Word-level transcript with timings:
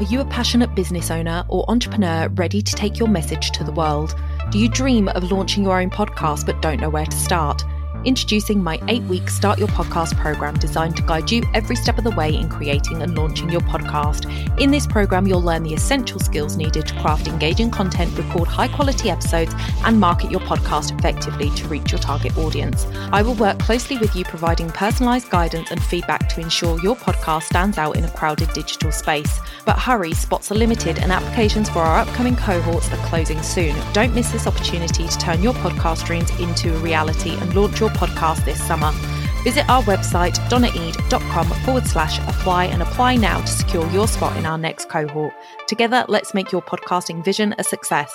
Are 0.00 0.04
you 0.04 0.20
a 0.20 0.24
passionate 0.26 0.76
business 0.76 1.10
owner 1.10 1.44
or 1.48 1.68
entrepreneur 1.68 2.28
ready 2.28 2.62
to 2.62 2.74
take 2.76 3.00
your 3.00 3.08
message 3.08 3.50
to 3.50 3.64
the 3.64 3.72
world? 3.72 4.14
Do 4.52 4.60
you 4.60 4.68
dream 4.68 5.08
of 5.08 5.32
launching 5.32 5.64
your 5.64 5.80
own 5.80 5.90
podcast 5.90 6.46
but 6.46 6.62
don't 6.62 6.80
know 6.80 6.88
where 6.88 7.04
to 7.04 7.16
start? 7.16 7.64
Introducing 8.04 8.62
my 8.62 8.80
eight 8.86 9.02
week 9.04 9.28
Start 9.28 9.58
Your 9.58 9.66
Podcast 9.68 10.16
program 10.16 10.54
designed 10.54 10.96
to 10.96 11.02
guide 11.02 11.32
you 11.32 11.42
every 11.52 11.74
step 11.74 11.98
of 11.98 12.04
the 12.04 12.12
way 12.12 12.32
in 12.32 12.48
creating 12.48 13.02
and 13.02 13.16
launching 13.18 13.50
your 13.50 13.60
podcast. 13.62 14.24
In 14.60 14.70
this 14.70 14.86
program, 14.86 15.26
you'll 15.26 15.42
learn 15.42 15.64
the 15.64 15.74
essential 15.74 16.20
skills 16.20 16.56
needed 16.56 16.86
to 16.86 16.94
craft 17.00 17.26
engaging 17.26 17.72
content, 17.72 18.16
record 18.16 18.46
high 18.46 18.68
quality 18.68 19.10
episodes, 19.10 19.52
and 19.84 19.98
market 19.98 20.30
your 20.30 20.40
podcast 20.40 20.96
effectively 20.96 21.50
to 21.50 21.66
reach 21.66 21.90
your 21.90 21.98
target 21.98 22.38
audience. 22.38 22.86
I 23.10 23.20
will 23.22 23.34
work 23.34 23.58
closely 23.58 23.98
with 23.98 24.14
you, 24.14 24.24
providing 24.24 24.70
personalized 24.70 25.28
guidance 25.28 25.72
and 25.72 25.82
feedback 25.82 26.28
to 26.30 26.40
ensure 26.40 26.80
your 26.80 26.94
podcast 26.94 27.44
stands 27.44 27.78
out 27.78 27.96
in 27.96 28.04
a 28.04 28.10
crowded 28.10 28.52
digital 28.52 28.92
space. 28.92 29.40
But 29.64 29.76
hurry, 29.76 30.12
spots 30.12 30.52
are 30.52 30.56
limited, 30.56 31.00
and 31.00 31.10
applications 31.10 31.68
for 31.68 31.80
our 31.80 31.98
upcoming 31.98 32.36
cohorts 32.36 32.92
are 32.92 33.08
closing 33.08 33.42
soon. 33.42 33.74
Don't 33.92 34.14
miss 34.14 34.30
this 34.30 34.46
opportunity 34.46 35.08
to 35.08 35.18
turn 35.18 35.42
your 35.42 35.54
podcast 35.54 36.06
dreams 36.06 36.30
into 36.38 36.74
a 36.74 36.78
reality 36.78 37.34
and 37.36 37.54
launch 37.54 37.80
your 37.80 37.87
your 37.88 37.96
podcast 37.96 38.44
this 38.44 38.62
summer. 38.62 38.92
Visit 39.44 39.68
our 39.68 39.82
website, 39.84 40.34
donnaeade.com 40.50 41.48
forward 41.64 41.86
slash 41.86 42.18
apply 42.20 42.66
and 42.66 42.82
apply 42.82 43.16
now 43.16 43.40
to 43.40 43.46
secure 43.46 43.88
your 43.90 44.08
spot 44.08 44.36
in 44.36 44.46
our 44.46 44.58
next 44.58 44.88
cohort. 44.88 45.32
Together, 45.66 46.04
let's 46.08 46.34
make 46.34 46.52
your 46.52 46.62
podcasting 46.62 47.24
vision 47.24 47.54
a 47.58 47.64
success. 47.64 48.12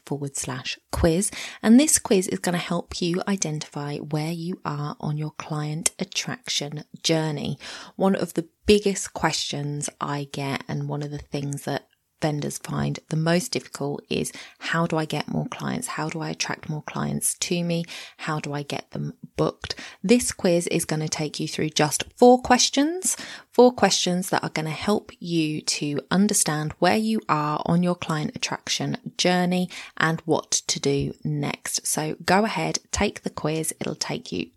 forward 0.07 0.38
slash 0.38 0.80
quiz. 0.91 1.30
And 1.61 1.80
this 1.80 2.00
quiz 2.00 2.27
is 2.30 2.39
going 2.39 2.53
to 2.53 2.57
help 2.57 3.00
you 3.00 3.22
identify 3.27 3.97
where 3.97 4.31
you 4.31 4.59
are 4.66 4.95
on 5.00 5.19
your 5.19 5.33
client 5.38 5.91
attraction 6.00 6.83
journey. 7.03 7.59
One 7.95 8.16
of 8.16 8.34
the 8.34 8.47
biggest 8.66 9.13
questions 9.13 9.88
I 10.01 10.29
get 10.31 10.63
and 10.68 10.89
one 10.89 11.03
of 11.03 11.12
the 11.12 11.19
things 11.19 11.66
that 11.66 11.89
vendors 12.22 12.57
find 12.57 13.00
the 13.09 13.18
most 13.18 13.52
difficult 13.52 14.03
is 14.09 14.31
how 14.59 14.85
do 14.85 14.97
I 14.97 15.06
get 15.06 15.28
more 15.28 15.47
clients? 15.47 15.88
How 15.88 16.09
do 16.09 16.19
I 16.19 16.30
attract 16.30 16.69
more 16.69 16.84
clients 16.84 17.35
to 17.35 17.63
me? 17.63 17.85
How 18.18 18.40
do 18.40 18.53
I 18.53 18.63
get 18.63 18.91
them 18.91 19.13
booked? 19.35 19.75
This 20.03 20.31
quiz 20.31 20.68
is 20.68 20.85
going 20.85 21.02
to 21.02 21.09
take 21.09 21.40
you 21.40 21.47
through 21.47 21.69
just 21.69 22.03
four 22.16 22.41
questions, 22.41 23.16
four 23.52 23.72
questions 23.72 24.30
that 24.30 24.44
are 24.44 24.50
going 24.50 24.66
to 24.66 24.72
help 24.72 25.12
you 25.19 25.62
to 25.62 26.00
understand 26.12 26.74
where 26.80 26.97
you 26.97 27.22
are 27.30 27.62
on 27.66 27.84
your 27.84 27.96
client 27.96 28.36
attraction 28.36 28.97
journey 29.18 29.69
and 29.97 30.22
what 30.22 30.51
to 30.51 30.80
do 30.80 31.13
next. 31.24 31.86
So 31.88 32.16
go 32.25 32.46
ahead, 32.46 32.80
take 32.91 33.24
the 33.24 33.30
quiz. 33.30 33.74
It'll 33.80 33.96
take 33.96 34.31
you 34.31 34.50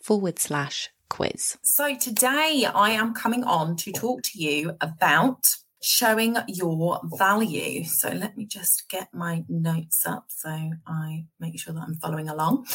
forward 0.00 0.38
slash 0.38 0.90
quiz. 1.12 1.58
So, 1.62 1.94
today 1.94 2.66
I 2.74 2.90
am 2.90 3.12
coming 3.12 3.44
on 3.44 3.76
to 3.76 3.92
talk 3.92 4.22
to 4.22 4.42
you 4.42 4.76
about 4.80 5.44
showing 5.82 6.36
your 6.48 7.00
value. 7.04 7.84
So, 7.84 8.08
let 8.08 8.36
me 8.36 8.46
just 8.46 8.88
get 8.88 9.08
my 9.12 9.44
notes 9.46 10.06
up 10.06 10.24
so 10.28 10.70
I 10.86 11.26
make 11.38 11.60
sure 11.60 11.74
that 11.74 11.82
I'm 11.82 11.96
following 11.96 12.30
along. 12.30 12.66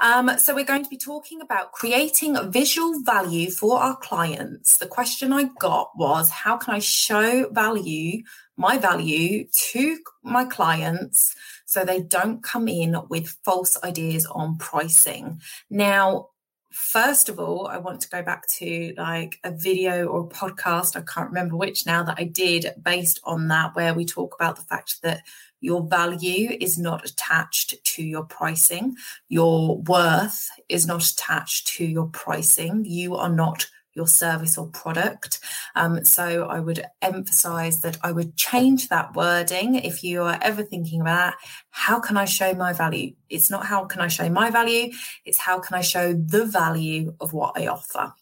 Um, 0.00 0.36
so, 0.38 0.56
we're 0.56 0.64
going 0.64 0.82
to 0.82 0.90
be 0.90 0.96
talking 0.96 1.40
about 1.40 1.70
creating 1.70 2.36
visual 2.50 3.00
value 3.02 3.50
for 3.52 3.78
our 3.78 3.96
clients. 3.96 4.78
The 4.78 4.88
question 4.88 5.32
I 5.32 5.44
got 5.60 5.90
was 5.96 6.30
how 6.30 6.56
can 6.56 6.74
I 6.74 6.80
show 6.80 7.48
value, 7.50 8.24
my 8.56 8.76
value 8.76 9.46
to 9.70 9.98
my 10.24 10.44
clients? 10.44 11.36
So 11.66 11.84
they 11.84 12.00
don't 12.02 12.42
come 12.42 12.68
in 12.68 12.96
with 13.08 13.36
false 13.44 13.76
ideas 13.82 14.26
on 14.26 14.58
pricing. 14.58 15.40
Now, 15.70 16.28
first 16.74 17.28
of 17.28 17.38
all, 17.38 17.68
I 17.68 17.78
want 17.78 18.00
to 18.00 18.08
go 18.08 18.22
back 18.22 18.46
to 18.58 18.94
like 18.96 19.38
a 19.44 19.50
video 19.50 20.06
or 20.06 20.24
a 20.24 20.28
podcast, 20.28 20.96
I 20.96 21.02
can't 21.02 21.28
remember 21.28 21.56
which 21.56 21.86
now, 21.86 22.02
that 22.02 22.16
I 22.18 22.24
did 22.24 22.66
based 22.82 23.20
on 23.24 23.48
that, 23.48 23.74
where 23.74 23.94
we 23.94 24.04
talk 24.04 24.34
about 24.34 24.56
the 24.56 24.62
fact 24.62 25.00
that 25.02 25.22
your 25.60 25.82
value 25.86 26.56
is 26.60 26.76
not 26.76 27.08
attached 27.08 27.82
to 27.84 28.02
your 28.02 28.24
pricing, 28.24 28.96
your 29.28 29.78
worth 29.78 30.48
is 30.68 30.86
not 30.86 31.02
attached 31.02 31.68
to 31.68 31.84
your 31.86 32.08
pricing. 32.08 32.84
You 32.84 33.14
are 33.16 33.30
not 33.30 33.66
your 33.94 34.06
service 34.06 34.58
or 34.58 34.66
product. 34.68 35.40
Um, 35.74 36.04
so 36.04 36.46
I 36.46 36.60
would 36.60 36.84
emphasize 37.00 37.80
that 37.80 37.98
I 38.02 38.12
would 38.12 38.36
change 38.36 38.88
that 38.88 39.14
wording 39.14 39.76
if 39.76 40.02
you 40.02 40.22
are 40.22 40.38
ever 40.42 40.62
thinking 40.62 41.00
about 41.00 41.34
how 41.70 42.00
can 42.00 42.16
I 42.16 42.24
show 42.24 42.54
my 42.54 42.72
value? 42.72 43.14
It's 43.28 43.50
not 43.50 43.66
how 43.66 43.84
can 43.84 44.00
I 44.00 44.08
show 44.08 44.28
my 44.28 44.50
value, 44.50 44.92
it's 45.24 45.38
how 45.38 45.60
can 45.60 45.76
I 45.76 45.82
show 45.82 46.12
the 46.12 46.44
value 46.44 47.14
of 47.20 47.32
what 47.32 47.58
I 47.58 47.66
offer. 47.66 48.12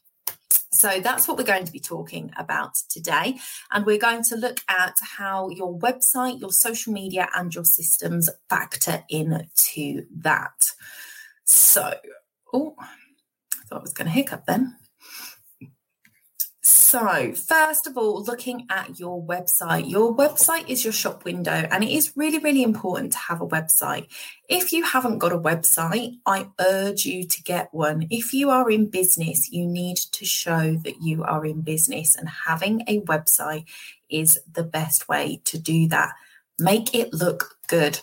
So 0.73 1.01
that's 1.01 1.29
what 1.29 1.37
we're 1.37 1.45
going 1.45 1.67
to 1.67 1.73
be 1.73 1.81
talking 1.81 2.33
about 2.37 2.75
today. 2.89 3.39
And 3.71 3.85
we're 3.85 3.99
going 3.99 4.25
to 4.25 4.37
look 4.37 4.61
at 4.69 4.97
how 5.03 5.51
your 5.51 5.79
website, 5.79 6.41
your 6.41 6.51
social 6.51 6.95
media, 6.95 7.29
and 7.37 7.55
your 7.55 7.65
systems 7.65 8.31
factor 8.49 9.05
into 9.11 10.07
that. 10.17 10.71
So, 11.45 11.95
oh, 12.55 12.75
I 12.81 13.67
thought 13.67 13.81
I 13.81 13.83
was 13.83 13.93
going 13.93 14.07
to 14.07 14.13
hiccup 14.13 14.47
then. 14.47 14.77
So, 16.93 17.33
first 17.33 17.87
of 17.87 17.97
all, 17.97 18.23
looking 18.23 18.67
at 18.69 19.01
your 19.01 19.25
website. 19.25 19.89
Your 19.89 20.15
website 20.15 20.69
is 20.69 20.85
your 20.85 20.93
shop 20.93 21.25
window, 21.25 21.67
and 21.71 21.83
it 21.83 21.91
is 21.91 22.19
really, 22.19 22.39
really 22.39 22.63
important 22.63 23.13
to 23.13 23.19
have 23.19 23.41
a 23.41 23.47
website. 23.47 24.09
If 24.47 24.75
you 24.75 24.83
haven't 24.85 25.17
got 25.17 25.33
a 25.33 25.39
website, 25.39 26.19
I 26.27 26.49
urge 26.61 27.07
you 27.07 27.27
to 27.27 27.43
get 27.45 27.73
one. 27.73 28.09
If 28.11 28.35
you 28.35 28.51
are 28.51 28.71
in 28.71 28.91
business, 28.91 29.51
you 29.51 29.67
need 29.67 29.97
to 30.13 30.27
show 30.27 30.77
that 30.85 31.01
you 31.01 31.25
are 31.25 31.47
in 31.47 31.63
business, 31.63 32.15
and 32.15 32.29
having 32.29 32.83
a 32.87 33.01
website 33.01 33.65
is 34.11 34.39
the 34.53 34.63
best 34.63 35.09
way 35.09 35.41
to 35.47 35.59
do 35.59 35.89
that. 35.89 36.13
Make 36.59 36.95
it 36.95 37.15
look 37.15 37.57
good. 37.69 38.01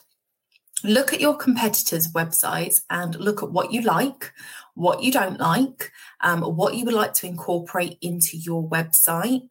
Look 0.83 1.13
at 1.13 1.19
your 1.19 1.35
competitors' 1.35 2.11
websites 2.13 2.81
and 2.89 3.15
look 3.15 3.43
at 3.43 3.51
what 3.51 3.73
you 3.73 3.81
like, 3.81 4.33
what 4.75 5.03
you 5.03 5.11
don't 5.11 5.39
like, 5.39 5.91
um, 6.21 6.41
what 6.41 6.75
you 6.75 6.85
would 6.85 6.93
like 6.93 7.13
to 7.15 7.27
incorporate 7.27 7.97
into 8.01 8.37
your 8.37 8.63
website. 8.67 9.47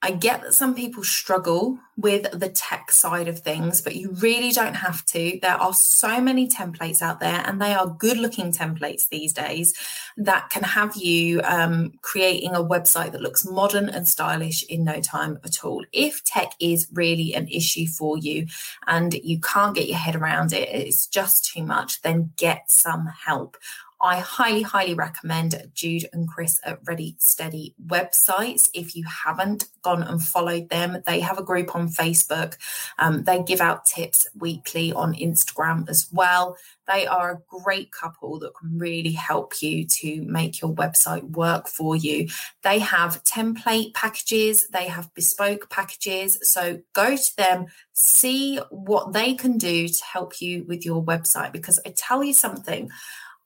I 0.00 0.12
get 0.12 0.42
that 0.42 0.54
some 0.54 0.76
people 0.76 1.02
struggle 1.02 1.78
with 1.96 2.30
the 2.30 2.48
tech 2.48 2.92
side 2.92 3.26
of 3.26 3.40
things, 3.40 3.80
but 3.80 3.96
you 3.96 4.12
really 4.12 4.52
don't 4.52 4.74
have 4.74 5.04
to. 5.06 5.40
There 5.42 5.56
are 5.56 5.74
so 5.74 6.20
many 6.20 6.46
templates 6.46 7.02
out 7.02 7.18
there, 7.18 7.42
and 7.44 7.60
they 7.60 7.74
are 7.74 7.88
good 7.88 8.16
looking 8.16 8.52
templates 8.52 9.08
these 9.08 9.32
days 9.32 9.74
that 10.16 10.50
can 10.50 10.62
have 10.62 10.94
you 10.94 11.40
um, 11.42 11.94
creating 12.02 12.54
a 12.54 12.62
website 12.62 13.10
that 13.10 13.20
looks 13.22 13.44
modern 13.44 13.88
and 13.88 14.08
stylish 14.08 14.62
in 14.64 14.84
no 14.84 15.00
time 15.00 15.40
at 15.44 15.64
all. 15.64 15.84
If 15.92 16.22
tech 16.22 16.52
is 16.60 16.86
really 16.92 17.34
an 17.34 17.48
issue 17.48 17.88
for 17.88 18.16
you 18.16 18.46
and 18.86 19.14
you 19.14 19.40
can't 19.40 19.74
get 19.74 19.88
your 19.88 19.98
head 19.98 20.14
around 20.14 20.52
it, 20.52 20.68
it's 20.68 21.08
just 21.08 21.44
too 21.44 21.64
much, 21.64 22.02
then 22.02 22.32
get 22.36 22.70
some 22.70 23.08
help. 23.26 23.56
I 24.00 24.20
highly, 24.20 24.62
highly 24.62 24.94
recommend 24.94 25.70
Jude 25.74 26.08
and 26.12 26.28
Chris 26.28 26.60
at 26.64 26.78
Ready 26.84 27.16
Steady 27.18 27.74
websites. 27.84 28.70
If 28.72 28.94
you 28.94 29.04
haven't 29.24 29.64
gone 29.82 30.04
and 30.04 30.22
followed 30.22 30.68
them, 30.68 31.02
they 31.04 31.18
have 31.20 31.38
a 31.38 31.42
group 31.42 31.74
on 31.74 31.88
Facebook. 31.88 32.56
Um, 32.98 33.24
they 33.24 33.42
give 33.42 33.60
out 33.60 33.86
tips 33.86 34.28
weekly 34.38 34.92
on 34.92 35.14
Instagram 35.14 35.88
as 35.88 36.08
well. 36.12 36.56
They 36.86 37.06
are 37.06 37.32
a 37.32 37.60
great 37.62 37.90
couple 37.90 38.38
that 38.38 38.54
can 38.54 38.78
really 38.78 39.12
help 39.12 39.60
you 39.60 39.84
to 39.86 40.22
make 40.22 40.60
your 40.60 40.72
website 40.72 41.28
work 41.30 41.66
for 41.66 41.96
you. 41.96 42.28
They 42.62 42.78
have 42.78 43.22
template 43.24 43.94
packages, 43.94 44.68
they 44.68 44.86
have 44.86 45.12
bespoke 45.14 45.70
packages. 45.70 46.38
So 46.42 46.80
go 46.94 47.16
to 47.16 47.36
them, 47.36 47.66
see 47.92 48.58
what 48.70 49.12
they 49.12 49.34
can 49.34 49.58
do 49.58 49.88
to 49.88 50.04
help 50.04 50.40
you 50.40 50.64
with 50.64 50.86
your 50.86 51.02
website. 51.02 51.52
Because 51.52 51.80
I 51.84 51.92
tell 51.96 52.22
you 52.22 52.32
something, 52.32 52.90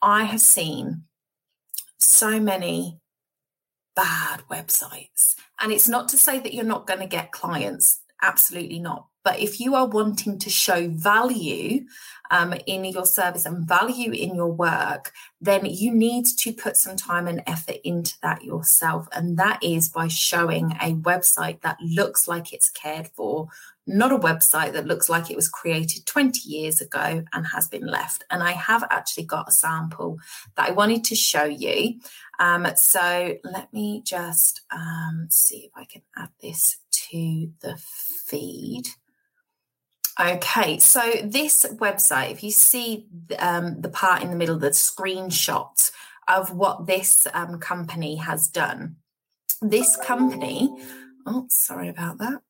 I 0.02 0.24
have 0.24 0.40
seen 0.40 1.04
so 1.98 2.40
many 2.40 2.98
bad 3.94 4.42
websites. 4.50 5.34
And 5.60 5.72
it's 5.72 5.88
not 5.88 6.08
to 6.08 6.18
say 6.18 6.40
that 6.40 6.52
you're 6.52 6.64
not 6.64 6.86
going 6.86 7.00
to 7.00 7.06
get 7.06 7.32
clients, 7.32 8.00
absolutely 8.20 8.80
not. 8.80 9.06
But 9.24 9.38
if 9.38 9.60
you 9.60 9.76
are 9.76 9.86
wanting 9.86 10.40
to 10.40 10.50
show 10.50 10.88
value 10.88 11.84
um, 12.32 12.54
in 12.66 12.84
your 12.84 13.06
service 13.06 13.46
and 13.46 13.68
value 13.68 14.10
in 14.10 14.34
your 14.34 14.52
work, 14.52 15.12
then 15.40 15.64
you 15.64 15.94
need 15.94 16.26
to 16.38 16.52
put 16.52 16.76
some 16.76 16.96
time 16.96 17.28
and 17.28 17.42
effort 17.46 17.76
into 17.84 18.14
that 18.22 18.42
yourself. 18.42 19.06
And 19.12 19.36
that 19.36 19.62
is 19.62 19.88
by 19.88 20.08
showing 20.08 20.72
a 20.72 20.94
website 20.94 21.60
that 21.60 21.78
looks 21.80 22.26
like 22.26 22.52
it's 22.52 22.70
cared 22.70 23.08
for, 23.14 23.46
not 23.86 24.12
a 24.12 24.18
website 24.18 24.72
that 24.72 24.86
looks 24.86 25.08
like 25.08 25.30
it 25.30 25.36
was 25.36 25.48
created 25.48 26.06
20 26.06 26.48
years 26.48 26.80
ago 26.80 27.24
and 27.32 27.46
has 27.46 27.66
been 27.66 27.86
left. 27.86 28.24
And 28.30 28.42
I 28.42 28.52
have 28.52 28.84
actually 28.90 29.24
got 29.24 29.48
a 29.48 29.52
sample 29.52 30.18
that 30.56 30.68
I 30.68 30.72
wanted 30.72 31.04
to 31.04 31.14
show 31.14 31.44
you. 31.44 32.00
Um, 32.38 32.66
so 32.76 33.34
let 33.44 33.72
me 33.72 34.02
just 34.04 34.62
um, 34.70 35.26
see 35.30 35.64
if 35.66 35.72
I 35.74 35.84
can 35.84 36.02
add 36.16 36.30
this 36.40 36.78
to 36.90 37.50
the 37.60 37.76
feed. 37.76 38.88
Okay, 40.20 40.78
so 40.78 41.00
this 41.24 41.64
website, 41.76 42.30
if 42.30 42.42
you 42.44 42.50
see 42.50 43.08
um, 43.38 43.80
the 43.80 43.88
part 43.88 44.22
in 44.22 44.30
the 44.30 44.36
middle, 44.36 44.58
the 44.58 44.70
screenshot 44.70 45.90
of 46.28 46.52
what 46.54 46.86
this 46.86 47.26
um, 47.32 47.58
company 47.58 48.16
has 48.16 48.46
done, 48.46 48.96
this 49.60 49.96
company, 49.96 50.70
oh, 51.26 51.46
sorry 51.48 51.88
about 51.88 52.18
that. 52.18 52.42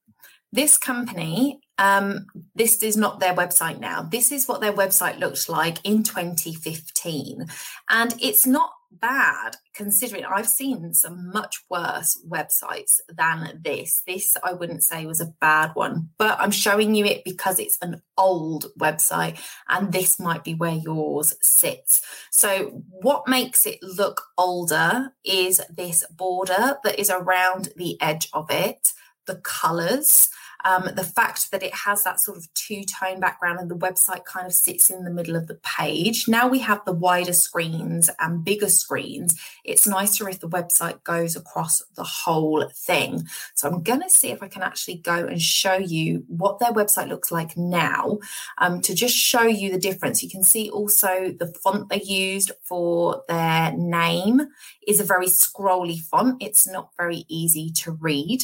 This 0.52 0.76
company, 0.76 1.60
um, 1.78 2.26
this 2.54 2.82
is 2.82 2.96
not 2.96 3.20
their 3.20 3.34
website 3.34 3.80
now. 3.80 4.02
This 4.02 4.30
is 4.30 4.46
what 4.46 4.60
their 4.60 4.72
website 4.72 5.18
looked 5.18 5.48
like 5.48 5.78
in 5.82 6.02
2015. 6.02 7.46
And 7.88 8.14
it's 8.20 8.46
not 8.46 8.70
bad 9.00 9.56
considering 9.74 10.24
I've 10.24 10.48
seen 10.48 10.92
some 10.92 11.30
much 11.32 11.64
worse 11.70 12.22
websites 12.28 13.00
than 13.08 13.60
this. 13.64 14.02
This 14.06 14.36
I 14.44 14.52
wouldn't 14.52 14.82
say 14.82 15.06
was 15.06 15.20
a 15.20 15.32
bad 15.40 15.70
one, 15.74 16.10
but 16.18 16.38
I'm 16.38 16.50
showing 16.50 16.94
you 16.94 17.06
it 17.06 17.24
because 17.24 17.58
it's 17.58 17.78
an 17.80 18.02
old 18.18 18.66
website 18.78 19.38
and 19.68 19.92
this 19.92 20.20
might 20.20 20.44
be 20.44 20.54
where 20.54 20.74
yours 20.74 21.34
sits. 21.40 22.02
So, 22.30 22.82
what 22.90 23.26
makes 23.26 23.64
it 23.66 23.82
look 23.82 24.22
older 24.36 25.12
is 25.24 25.62
this 25.74 26.04
border 26.10 26.76
that 26.84 26.98
is 26.98 27.08
around 27.08 27.70
the 27.76 28.00
edge 28.00 28.28
of 28.34 28.50
it, 28.50 28.92
the 29.26 29.36
colors 29.36 30.28
um, 30.64 30.88
the 30.94 31.04
fact 31.04 31.50
that 31.50 31.62
it 31.62 31.74
has 31.74 32.04
that 32.04 32.20
sort 32.20 32.38
of 32.38 32.52
two 32.54 32.84
tone 32.84 33.20
background 33.20 33.60
and 33.60 33.70
the 33.70 33.76
website 33.76 34.24
kind 34.24 34.46
of 34.46 34.52
sits 34.52 34.90
in 34.90 35.04
the 35.04 35.10
middle 35.10 35.36
of 35.36 35.46
the 35.46 35.58
page. 35.62 36.28
Now 36.28 36.48
we 36.48 36.60
have 36.60 36.84
the 36.84 36.92
wider 36.92 37.32
screens 37.32 38.10
and 38.18 38.44
bigger 38.44 38.68
screens. 38.68 39.38
It's 39.64 39.86
nicer 39.86 40.28
if 40.28 40.40
the 40.40 40.48
website 40.48 41.02
goes 41.04 41.36
across 41.36 41.82
the 41.96 42.04
whole 42.04 42.68
thing. 42.74 43.26
So 43.54 43.68
I'm 43.68 43.82
going 43.82 44.02
to 44.02 44.10
see 44.10 44.30
if 44.30 44.42
I 44.42 44.48
can 44.48 44.62
actually 44.62 44.96
go 44.96 45.26
and 45.26 45.40
show 45.40 45.74
you 45.74 46.24
what 46.28 46.58
their 46.58 46.72
website 46.72 47.08
looks 47.08 47.32
like 47.32 47.56
now 47.56 48.18
um, 48.58 48.80
to 48.82 48.94
just 48.94 49.14
show 49.14 49.42
you 49.42 49.70
the 49.70 49.78
difference. 49.78 50.22
You 50.22 50.30
can 50.30 50.44
see 50.44 50.70
also 50.70 51.32
the 51.38 51.52
font 51.62 51.88
they 51.88 52.02
used 52.02 52.52
for 52.62 53.22
their 53.28 53.72
name 53.72 54.42
is 54.86 55.00
a 55.00 55.04
very 55.04 55.26
scrolly 55.26 55.98
font. 55.98 56.42
It's 56.42 56.66
not 56.66 56.90
very 56.96 57.24
easy 57.28 57.70
to 57.82 57.92
read 57.92 58.42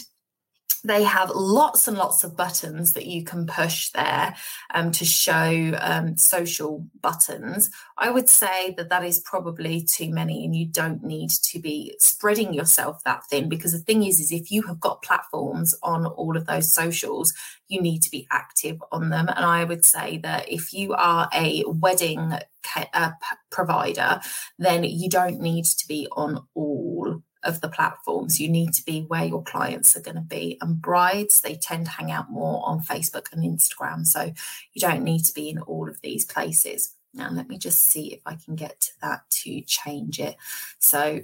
they 0.85 1.03
have 1.03 1.31
lots 1.31 1.89
and 1.89 1.97
lots 1.97 2.25
of 2.25 2.37
buttons 2.37 2.93
that 2.93 3.07
you 3.07 3.25
can 3.25 3.47
push 3.47 3.91
there 3.91 4.35
um, 4.75 4.91
to 4.93 5.05
show 5.05 5.73
um, 5.81 6.17
social 6.17 6.87
buttons. 7.01 7.71
I 7.97 8.11
would 8.11 8.29
say 8.29 8.75
that 8.77 8.89
that 8.91 9.05
is 9.05 9.21
probably 9.21 9.83
too 9.83 10.11
many, 10.11 10.45
and 10.45 10.55
you 10.55 10.67
don't 10.67 11.03
need 11.03 11.31
to 11.31 11.59
be 11.59 11.95
spreading 11.99 12.55
yourself 12.55 13.03
that 13.05 13.25
thin. 13.27 13.49
Because 13.49 13.73
the 13.73 13.79
thing 13.79 14.03
is, 14.05 14.21
is 14.21 14.33
if 14.33 14.51
you 14.51 14.63
have 14.63 14.81
got 14.81 15.03
platforms 15.03 15.75
on 15.83 16.07
all 16.07 16.37
of 16.37 16.47
those 16.47 16.73
socials, 16.73 17.33
you 17.69 17.81
need 17.81 18.03
to 18.03 18.11
be 18.11 18.27
active 18.31 18.83
on 18.93 19.11
them. 19.11 19.29
And 19.29 19.45
I 19.45 19.65
would 19.65 19.85
say 19.85 20.19
that 20.19 20.49
if 20.49 20.73
you 20.73 20.95
are 20.95 21.29
a 21.35 21.65
wedding 21.67 22.35
uh, 22.95 23.11
provider, 23.51 24.21
then 24.59 24.85
you 24.85 25.09
don't 25.09 25.41
need 25.41 25.65
to 25.65 25.87
be 25.87 26.07
on 26.13 26.47
all 26.55 27.23
of 27.49 27.61
the 27.61 27.69
platforms. 27.69 28.41
You 28.41 28.49
need 28.49 28.73
to 28.75 28.85
be 28.85 29.03
where 29.03 29.25
your 29.25 29.43
clients 29.43 29.97
are 29.97 30.03
going 30.03 30.17
to 30.17 30.21
be. 30.21 30.59
And 30.61 30.81
brides, 30.81 31.41
they 31.41 31.57
tend 31.57 31.87
to 31.87 31.93
hang 31.93 32.13
out 32.13 32.31
more 32.31 32.63
on 32.65 32.81
Facebook 32.81 33.33
and 33.33 33.43
Instagram. 33.43 34.07
So 34.07 34.33
you 34.75 34.81
don't 34.81 35.03
need 35.03 35.25
to 35.25 35.35
be 35.35 35.49
in 35.49 35.59
all 35.59 35.89
of 35.89 36.01
these 36.03 36.25
places. 36.25 36.95
Now, 37.15 37.31
let 37.31 37.49
me 37.49 37.59
just 37.59 37.91
see 37.91 38.13
if 38.13 38.21
I 38.27 38.37
can 38.37 38.55
get 38.55 38.81
to 38.83 38.91
that 39.03 39.29
to 39.43 39.61
change 39.63 40.21
it. 40.21 40.37
So 40.79 41.21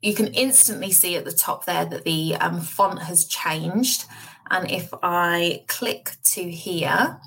you 0.00 0.14
can 0.14 0.28
instantly 0.28 0.92
see 0.92 1.16
at 1.16 1.24
the 1.24 1.32
top 1.32 1.66
there 1.66 1.84
that 1.84 2.04
the 2.04 2.36
um, 2.36 2.60
font 2.60 3.02
has 3.02 3.26
changed. 3.26 4.06
And 4.50 4.70
if 4.70 4.88
I 5.02 5.64
click 5.68 6.12
to 6.32 6.50
here, 6.50 7.20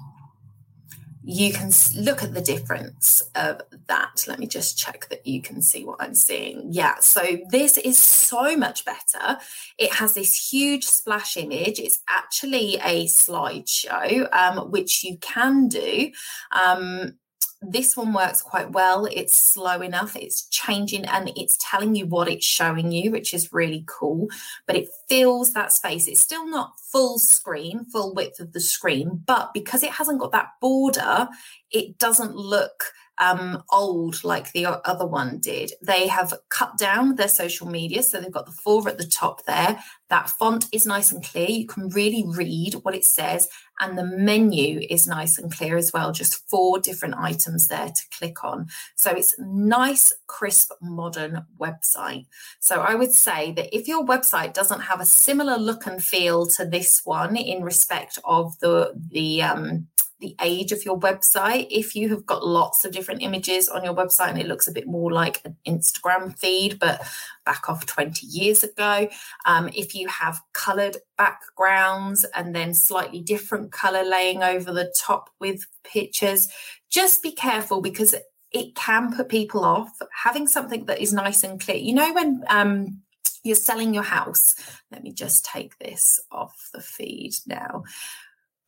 you 1.26 1.54
can 1.54 1.72
look 1.96 2.22
at 2.22 2.34
the 2.34 2.42
difference 2.42 3.22
of 3.36 3.62
that. 3.88 4.26
Let 4.28 4.40
me 4.40 4.48
just 4.48 4.78
check 4.78 5.08
that 5.10 5.26
you 5.26 5.42
can 5.42 5.62
see 5.62 5.86
what 5.86 6.02
I'm 6.02 6.16
seeing. 6.16 6.68
Yeah, 6.72 6.96
so 7.00 7.40
this 7.50 7.78
is 7.78 7.98
so 7.98 8.58
much 8.58 8.84
better. 8.84 9.40
It 9.78 9.94
has 9.94 10.14
this 10.14 10.52
huge 10.52 10.84
splash 10.84 11.38
image. 11.38 11.80
It's 11.80 12.00
actually 12.10 12.76
a 12.76 13.06
slideshow, 13.06 14.34
um, 14.34 14.70
which 14.70 15.04
you 15.04 15.18
can 15.18 15.70
do. 15.70 16.12
Um, 16.52 17.18
this 17.66 17.96
one 17.96 18.14
works 18.14 18.42
quite 18.42 18.72
well. 18.72 19.06
It's 19.06 19.36
slow 19.36 19.82
enough, 19.82 20.16
it's 20.16 20.48
changing 20.50 21.06
and 21.06 21.32
it's 21.36 21.58
telling 21.60 21.96
you 21.96 22.06
what 22.06 22.30
it's 22.30 22.46
showing 22.46 22.92
you, 22.92 23.12
which 23.12 23.34
is 23.34 23.54
really 23.54 23.84
cool. 23.88 24.28
But 24.68 24.76
it 24.76 24.90
fills 25.08 25.54
that 25.54 25.72
space. 25.72 26.08
It's 26.08 26.22
still 26.22 26.48
not 26.48 26.74
full 26.92 27.20
screen, 27.20 27.86
full 27.86 28.14
width 28.14 28.40
of 28.40 28.54
the 28.54 28.60
screen, 28.60 29.24
but 29.26 29.54
because 29.54 29.84
it 29.84 29.92
hasn't 29.92 30.20
got 30.20 30.32
that 30.32 30.50
border, 30.62 31.28
it 31.72 31.98
doesn't 31.98 32.36
look 32.36 32.86
um, 33.20 33.64
old 33.72 34.24
like 34.24 34.52
the 34.52 34.66
other 34.66 35.06
one 35.06 35.40
did. 35.40 35.72
They 35.82 36.08
have 36.08 36.34
cut 36.50 36.78
down 36.78 37.16
their 37.16 37.28
social 37.28 37.68
media. 37.68 38.04
So 38.04 38.20
they've 38.20 38.32
got 38.32 38.46
the 38.46 38.52
four 38.52 38.88
at 38.90 38.98
the 38.98 39.06
top 39.06 39.46
there. 39.46 39.80
That 40.10 40.30
font 40.30 40.66
is 40.72 40.86
nice 40.86 41.12
and 41.12 41.24
clear. 41.24 41.50
You 41.50 41.68
can 41.68 41.90
really 41.90 42.24
read 42.28 42.76
what 42.84 42.96
it 42.96 43.06
says. 43.06 43.48
And 43.80 43.98
the 43.98 44.06
menu 44.06 44.86
is 44.90 45.08
nice 45.08 45.38
and 45.38 45.52
clear 45.52 45.78
as 45.78 45.92
well. 45.94 46.12
Just 46.12 46.48
four 46.50 46.80
different 46.80 47.16
items 47.18 47.68
there 47.68 47.88
to 47.88 48.18
click 48.18 48.44
on. 48.44 48.68
So 48.96 49.12
it's 49.12 49.36
nice, 49.40 50.12
crisp, 50.28 50.72
modern 50.82 51.46
website. 51.60 52.26
So 52.60 52.82
I 52.82 52.96
would 52.96 53.12
say 53.12 53.52
that 53.54 53.76
if 53.76 53.88
your 53.88 54.06
website 54.06 54.54
doesn't 54.54 54.82
have 54.82 55.02
a 55.02 55.06
similar 55.06 55.58
look 55.58 55.86
and 55.86 56.04
feel 56.04 56.46
to 56.48 56.66
this 56.66 57.02
one 57.04 57.36
in 57.36 57.64
respect 57.64 58.20
of 58.26 58.58
the, 58.60 58.94
the, 59.12 59.42
um, 59.42 59.88
the 60.24 60.36
age 60.42 60.72
of 60.72 60.86
your 60.86 60.98
website. 60.98 61.68
If 61.70 61.96
you 61.96 62.08
have 62.10 62.26
got 62.26 62.48
lots 62.48 62.86
of 62.86 62.94
different 62.94 63.22
images 63.22 63.68
on 63.68 63.84
your 63.84 63.94
website 63.94 64.30
and 64.30 64.40
it 64.40 64.48
looks 64.48 64.70
a 64.70 64.72
bit 64.72 64.88
more 64.88 65.12
like 65.12 65.42
an 65.44 65.58
Instagram 65.68 66.40
feed, 66.40 66.80
but 66.80 67.06
back 67.46 67.70
off 67.70 67.86
20 67.86 68.26
years 68.26 68.64
ago, 68.64 69.10
um, 69.46 69.70
if 69.76 69.94
you 69.94 70.08
have 70.08 70.40
colored 70.54 70.96
backgrounds 71.18 72.26
and 72.34 72.56
then 72.56 72.74
slightly 72.74 73.20
different 73.20 73.74
color 73.74 74.04
laying 74.06 74.42
over 74.44 74.72
the 74.72 74.96
top 74.98 75.30
with 75.42 75.68
pictures, 75.84 76.48
just 76.90 77.22
be 77.22 77.34
careful 77.34 77.82
because 77.82 78.16
it 78.52 78.76
can 78.76 79.14
put 79.14 79.28
people 79.28 79.66
off. 79.66 79.92
Having 80.24 80.48
something 80.48 80.86
that 80.86 81.02
is 81.02 81.12
nice 81.12 81.44
and 81.44 81.60
clear. 81.60 81.78
You 81.78 81.96
know, 81.96 82.14
when 82.14 82.46
um, 82.48 83.02
you're 83.44 83.58
selling 83.58 83.94
your 83.94 84.04
house, 84.04 84.56
let 84.90 85.04
me 85.04 85.12
just 85.12 85.44
take 85.44 85.78
this 85.80 86.18
off 86.32 86.70
the 86.74 86.82
feed 86.82 87.34
now 87.46 87.84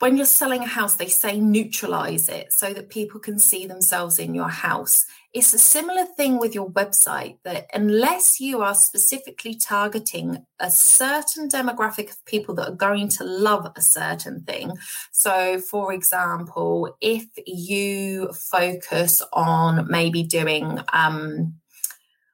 when 0.06 0.18
you're 0.18 0.26
selling 0.28 0.62
a 0.62 0.68
house, 0.68 0.94
they 0.94 1.08
say 1.08 1.40
neutralize 1.40 2.30
it 2.30 2.54
so 2.54 2.72
that 2.72 2.92
people 2.92 3.20
can 3.20 3.40
see 3.40 3.66
themselves 3.66 4.20
in 4.20 4.36
your 4.36 4.50
house. 4.50 5.04
It's 5.34 5.52
a 5.52 5.58
similar 5.58 6.06
thing 6.06 6.38
with 6.38 6.54
your 6.54 6.70
website 6.70 7.40
that 7.44 7.66
unless 7.74 8.40
you 8.40 8.62
are 8.62 8.76
specifically 8.76 9.56
targeting 9.56 10.46
a 10.60 10.70
certain 10.70 11.50
demographic 11.50 12.12
of 12.12 12.24
people 12.26 12.54
that 12.54 12.70
are 12.70 12.76
going 12.76 13.08
to 13.18 13.24
love 13.24 13.72
a 13.76 13.82
certain 13.82 14.44
thing. 14.44 14.74
So, 15.12 15.60
for 15.60 15.92
example, 15.92 16.96
if 17.02 17.26
you 17.48 18.32
focus 18.34 19.24
on 19.34 19.88
maybe 19.90 20.22
doing, 20.22 20.82
um, 20.94 21.56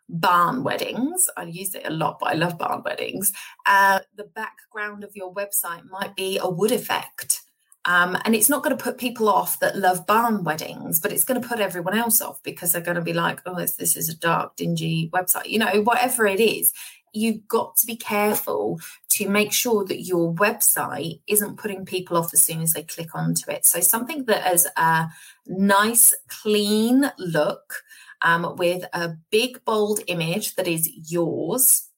barn 0.10 0.62
weddings. 0.66 1.30
I 1.38 1.44
use 1.44 1.74
it 1.74 1.88
a 1.88 1.90
lot, 1.90 2.18
but 2.20 2.32
I 2.32 2.34
love 2.34 2.58
barn 2.58 2.84
weddings. 2.84 3.32
Uh, 3.66 4.02
the 4.18 4.26
background 4.26 5.06
of 5.06 5.16
your 5.16 5.34
website 5.34 5.90
might 5.90 6.18
be 6.18 6.38
a 6.38 6.50
wood 6.50 6.74
effect. 6.74 7.44
Um, 7.86 8.18
and 8.26 8.36
it's 8.36 8.50
not 8.50 8.64
going 8.64 8.78
to 8.78 8.84
put 8.84 8.98
people 8.98 9.28
off 9.28 9.60
that 9.60 9.76
love 9.76 10.06
barn 10.06 10.44
weddings, 10.44 11.00
but 11.00 11.12
it's 11.12 11.24
going 11.24 11.42
to 11.42 11.48
put 11.48 11.60
everyone 11.60 11.98
else 11.98 12.22
off 12.22 12.42
because 12.44 12.72
they're 12.72 12.82
going 12.82 12.96
to 12.96 13.02
be 13.02 13.14
like, 13.14 13.42
oh, 13.46 13.56
this, 13.56 13.76
this 13.76 13.98
is 13.98 14.08
a 14.08 14.16
dark, 14.16 14.56
dingy 14.56 15.10
website. 15.12 15.48
You 15.48 15.60
know, 15.60 15.82
whatever 15.82 16.28
it 16.28 16.40
is, 16.40 16.74
you've 17.14 17.48
got 17.48 17.76
to 17.78 17.88
be 17.88 17.96
careful 17.96 18.80
to 19.10 19.28
make 19.28 19.52
sure 19.52 19.84
that 19.86 20.04
your 20.04 20.34
website 20.34 21.22
isn't 21.28 21.58
putting 21.58 21.86
people 21.86 22.18
off 22.18 22.34
as 22.34 22.42
soon 22.42 22.62
as 22.62 22.74
they 22.74 22.84
click 22.84 23.16
onto 23.16 23.50
it. 23.50 23.66
So, 23.66 23.80
something 23.80 24.26
that 24.26 24.44
has 24.44 24.68
a 24.78 25.08
nice, 25.48 26.14
clean 26.28 27.12
look 27.18 27.84
um, 28.22 28.56
with 28.58 28.86
a 28.94 29.16
big, 29.32 29.64
bold 29.66 30.02
image 30.08 30.56
that 30.56 30.68
is 30.68 30.90
yours 31.12 31.90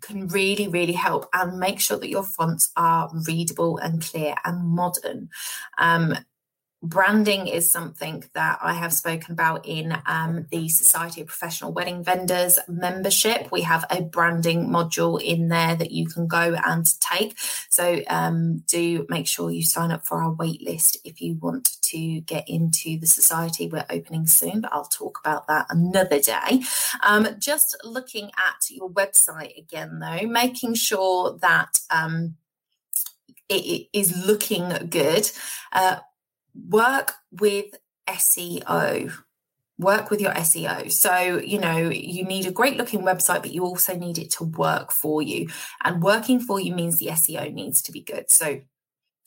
can 0.00 0.28
really, 0.28 0.68
really 0.68 0.92
help 0.92 1.28
and 1.32 1.58
make 1.58 1.80
sure 1.80 1.98
that 1.98 2.08
your 2.08 2.22
fonts 2.22 2.70
are 2.76 3.10
readable 3.26 3.78
and 3.78 4.02
clear 4.02 4.34
and 4.44 4.66
modern. 4.66 5.28
Um, 5.78 6.14
branding 6.82 7.46
is 7.46 7.70
something 7.70 8.24
that 8.34 8.58
I 8.62 8.74
have 8.74 8.92
spoken 8.92 9.32
about 9.32 9.66
in 9.66 9.96
um, 10.06 10.46
the 10.50 10.68
Society 10.68 11.22
of 11.22 11.26
Professional 11.26 11.72
Wedding 11.72 12.04
Vendors 12.04 12.58
membership. 12.68 13.50
We 13.50 13.62
have 13.62 13.84
a 13.90 14.02
branding 14.02 14.68
module 14.68 15.20
in 15.20 15.48
there 15.48 15.74
that 15.74 15.90
you 15.90 16.06
can 16.06 16.26
go 16.26 16.56
and 16.64 16.86
take. 17.00 17.38
So 17.70 18.02
um, 18.08 18.58
do 18.66 19.06
make 19.08 19.26
sure 19.26 19.50
you 19.50 19.62
sign 19.62 19.90
up 19.90 20.06
for 20.06 20.22
our 20.22 20.32
wait 20.32 20.62
list 20.62 20.98
if 21.04 21.20
you 21.20 21.34
want 21.34 21.80
to 21.82 22.20
get 22.20 22.48
into 22.48 22.98
the 22.98 23.06
society. 23.06 23.68
We're 23.68 23.86
opening 23.90 24.26
soon, 24.26 24.60
but 24.60 24.72
I'll 24.72 24.84
talk 24.84 25.18
about 25.18 25.46
that 25.48 25.66
another 25.70 26.20
day. 26.20 26.62
Um, 27.02 27.28
just 27.38 27.76
looking 27.84 28.26
at 28.26 28.70
your 28.70 28.90
website 28.90 29.56
again, 29.58 29.98
though, 29.98 30.26
making 30.26 30.74
sure 30.74 31.38
that 31.40 31.80
um, 31.90 32.36
it 33.48 33.88
is 33.92 34.26
looking 34.26 34.68
good. 34.90 35.30
Uh, 35.72 35.98
work 36.68 37.14
with 37.30 37.66
SEO. 38.08 39.12
Work 39.78 40.10
with 40.10 40.20
your 40.20 40.32
SEO. 40.32 40.90
So, 40.90 41.38
you 41.38 41.58
know, 41.58 41.76
you 41.90 42.24
need 42.24 42.46
a 42.46 42.50
great 42.50 42.78
looking 42.78 43.02
website, 43.02 43.42
but 43.42 43.52
you 43.52 43.64
also 43.64 43.94
need 43.94 44.16
it 44.16 44.30
to 44.32 44.44
work 44.44 44.90
for 44.90 45.20
you. 45.20 45.48
And 45.84 46.02
working 46.02 46.40
for 46.40 46.58
you 46.58 46.74
means 46.74 46.98
the 46.98 47.08
SEO 47.08 47.52
needs 47.52 47.82
to 47.82 47.92
be 47.92 48.00
good. 48.00 48.30
So, 48.30 48.60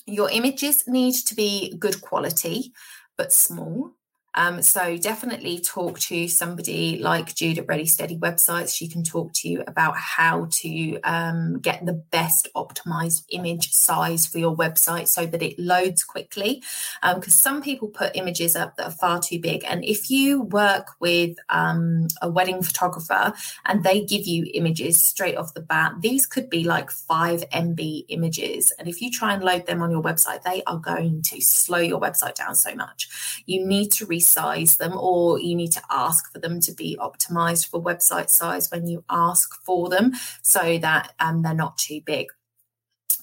your 0.08 0.32
images 0.32 0.88
need 0.88 1.14
to 1.26 1.36
be 1.36 1.76
good 1.78 2.02
quality, 2.02 2.74
but 3.16 3.32
small. 3.32 3.92
Um, 4.36 4.62
so 4.62 4.98
definitely 4.98 5.60
talk 5.60 6.00
to 6.02 6.28
somebody 6.28 7.00
like 7.00 7.36
Jude 7.36 7.60
at 7.60 7.68
Ready 7.68 7.86
Steady 7.86 8.18
websites. 8.18 8.76
She 8.76 8.88
can 8.88 9.04
talk 9.04 9.34
to 9.36 9.50
you 9.50 9.64
about 9.66 9.98
how 9.98 10.48
to 10.52 11.00
um, 11.02 11.60
get 11.60 11.86
the 11.86 11.94
best 11.94 12.48
optimized 12.56 13.24
image 13.30 13.72
size 13.72 14.28
for 14.28 14.38
your 14.38 14.56
website 14.56 15.08
so 15.08 15.26
that 15.26 15.42
it 15.42 15.58
loads 15.58 16.04
quickly. 16.04 16.64
Because 17.02 17.34
um, 17.34 17.50
some 17.50 17.62
people 17.62 17.88
put 17.88 18.16
images 18.16 18.56
up 18.56 18.76
that 18.76 18.88
are 18.88 18.92
far 18.92 19.20
too 19.20 19.40
big. 19.40 19.64
And 19.68 19.84
if 19.84 20.10
you 20.10 20.42
work 20.42 20.90
with 21.00 21.36
um, 21.50 22.08
a 22.22 22.30
wedding 22.30 22.62
photographer 22.62 23.34
and 23.66 23.84
they 23.84 24.06
give 24.06 24.26
you 24.26 24.46
images 24.54 25.04
straight 25.04 25.38
off 25.38 25.54
the 25.54 25.62
bat, 25.62 25.94
these 26.02 26.26
could 26.26 26.50
be 26.50 26.64
like 26.64 26.92
5 26.92 27.50
MB 27.50 28.06
images. 28.10 28.72
And 28.78 28.88
if 28.88 29.02
you 29.02 29.10
try 29.12 29.34
and 29.34 29.44
load 29.44 29.66
them 29.66 29.82
on 29.82 29.92
your 29.92 30.04
website, 30.04 30.44
they 30.44 30.62
are 30.68 30.78
going 30.78 31.24
to 31.24 31.42
slow 31.42 31.80
your 31.80 32.00
website 32.00 32.36
down 32.36 32.56
so 32.56 32.76
much. 32.76 33.42
You 33.46 33.66
need 33.66 33.92
to 33.94 34.06
resize 34.20 34.78
them 34.78 34.98
or 34.98 35.40
you 35.40 35.56
need 35.56 35.72
to 35.72 35.82
ask 35.90 36.32
for 36.32 36.40
them 36.40 36.60
to 36.62 36.74
be 36.74 36.98
optimized 37.00 37.68
for 37.68 37.82
website 37.82 38.30
size 38.30 38.70
when 38.72 38.88
you 38.88 39.04
ask 39.10 39.62
for 39.64 39.90
them 39.90 40.14
so 40.42 40.78
that 40.78 41.14
um, 41.20 41.42
they're 41.42 41.54
not 41.54 41.78
too 41.78 42.02
big. 42.06 42.28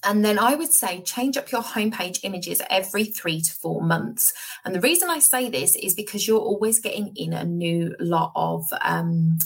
And 0.05 0.25
then 0.25 0.39
I 0.39 0.55
would 0.55 0.73
say 0.73 1.03
change 1.03 1.37
up 1.37 1.51
your 1.51 1.63
homepage 1.63 2.21
images 2.23 2.63
every 2.71 3.05
three 3.05 3.41
to 3.41 3.53
four 3.53 3.83
months. 3.83 4.33
And 4.65 4.75
the 4.75 4.81
reason 4.81 5.11
I 5.11 5.19
say 5.19 5.51
this 5.51 5.75
is 5.75 5.95
because 5.95 6.29
you're 6.29 6.39
always 6.39 6.79
getting 6.79 7.13
in 7.17 7.33
a 7.33 7.45
new 7.45 7.97
lot 7.99 8.31
of 8.37 8.67
um, 8.83 9.39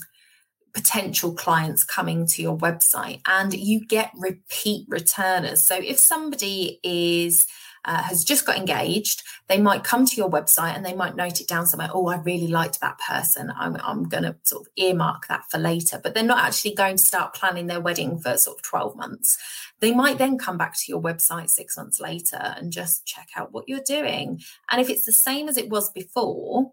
potential 0.74 1.32
clients 1.32 1.84
coming 1.84 2.26
to 2.26 2.42
your 2.42 2.58
website 2.58 3.20
and 3.26 3.54
you 3.54 3.86
get 3.86 4.10
repeat 4.16 4.86
returners. 4.88 5.62
So 5.62 5.76
if 5.76 5.98
somebody 5.98 6.78
is 6.82 7.46
uh, 7.84 8.02
has 8.02 8.24
just 8.24 8.46
got 8.46 8.56
engaged, 8.56 9.22
they 9.48 9.58
might 9.58 9.84
come 9.84 10.04
to 10.06 10.16
your 10.16 10.30
website 10.30 10.76
and 10.76 10.84
they 10.84 10.94
might 10.94 11.16
note 11.16 11.40
it 11.40 11.48
down 11.48 11.66
somewhere. 11.66 11.90
Oh, 11.92 12.08
I 12.08 12.16
really 12.16 12.48
liked 12.48 12.80
that 12.80 12.98
person. 12.98 13.52
I'm, 13.56 13.76
I'm 13.82 14.04
going 14.04 14.24
to 14.24 14.36
sort 14.42 14.66
of 14.66 14.72
earmark 14.76 15.26
that 15.28 15.50
for 15.50 15.58
later, 15.58 16.00
but 16.02 16.14
they're 16.14 16.22
not 16.22 16.44
actually 16.44 16.74
going 16.74 16.96
to 16.96 17.02
start 17.02 17.34
planning 17.34 17.66
their 17.66 17.80
wedding 17.80 18.18
for 18.18 18.36
sort 18.36 18.58
of 18.58 18.62
12 18.62 18.96
months. 18.96 19.38
They 19.80 19.92
might 19.92 20.18
then 20.18 20.38
come 20.38 20.58
back 20.58 20.76
to 20.76 20.84
your 20.88 21.00
website 21.00 21.50
six 21.50 21.76
months 21.76 22.00
later 22.00 22.36
and 22.40 22.72
just 22.72 23.06
check 23.06 23.28
out 23.36 23.52
what 23.52 23.68
you're 23.68 23.80
doing. 23.80 24.40
And 24.70 24.80
if 24.80 24.90
it's 24.90 25.06
the 25.06 25.12
same 25.12 25.48
as 25.48 25.56
it 25.56 25.70
was 25.70 25.90
before, 25.90 26.72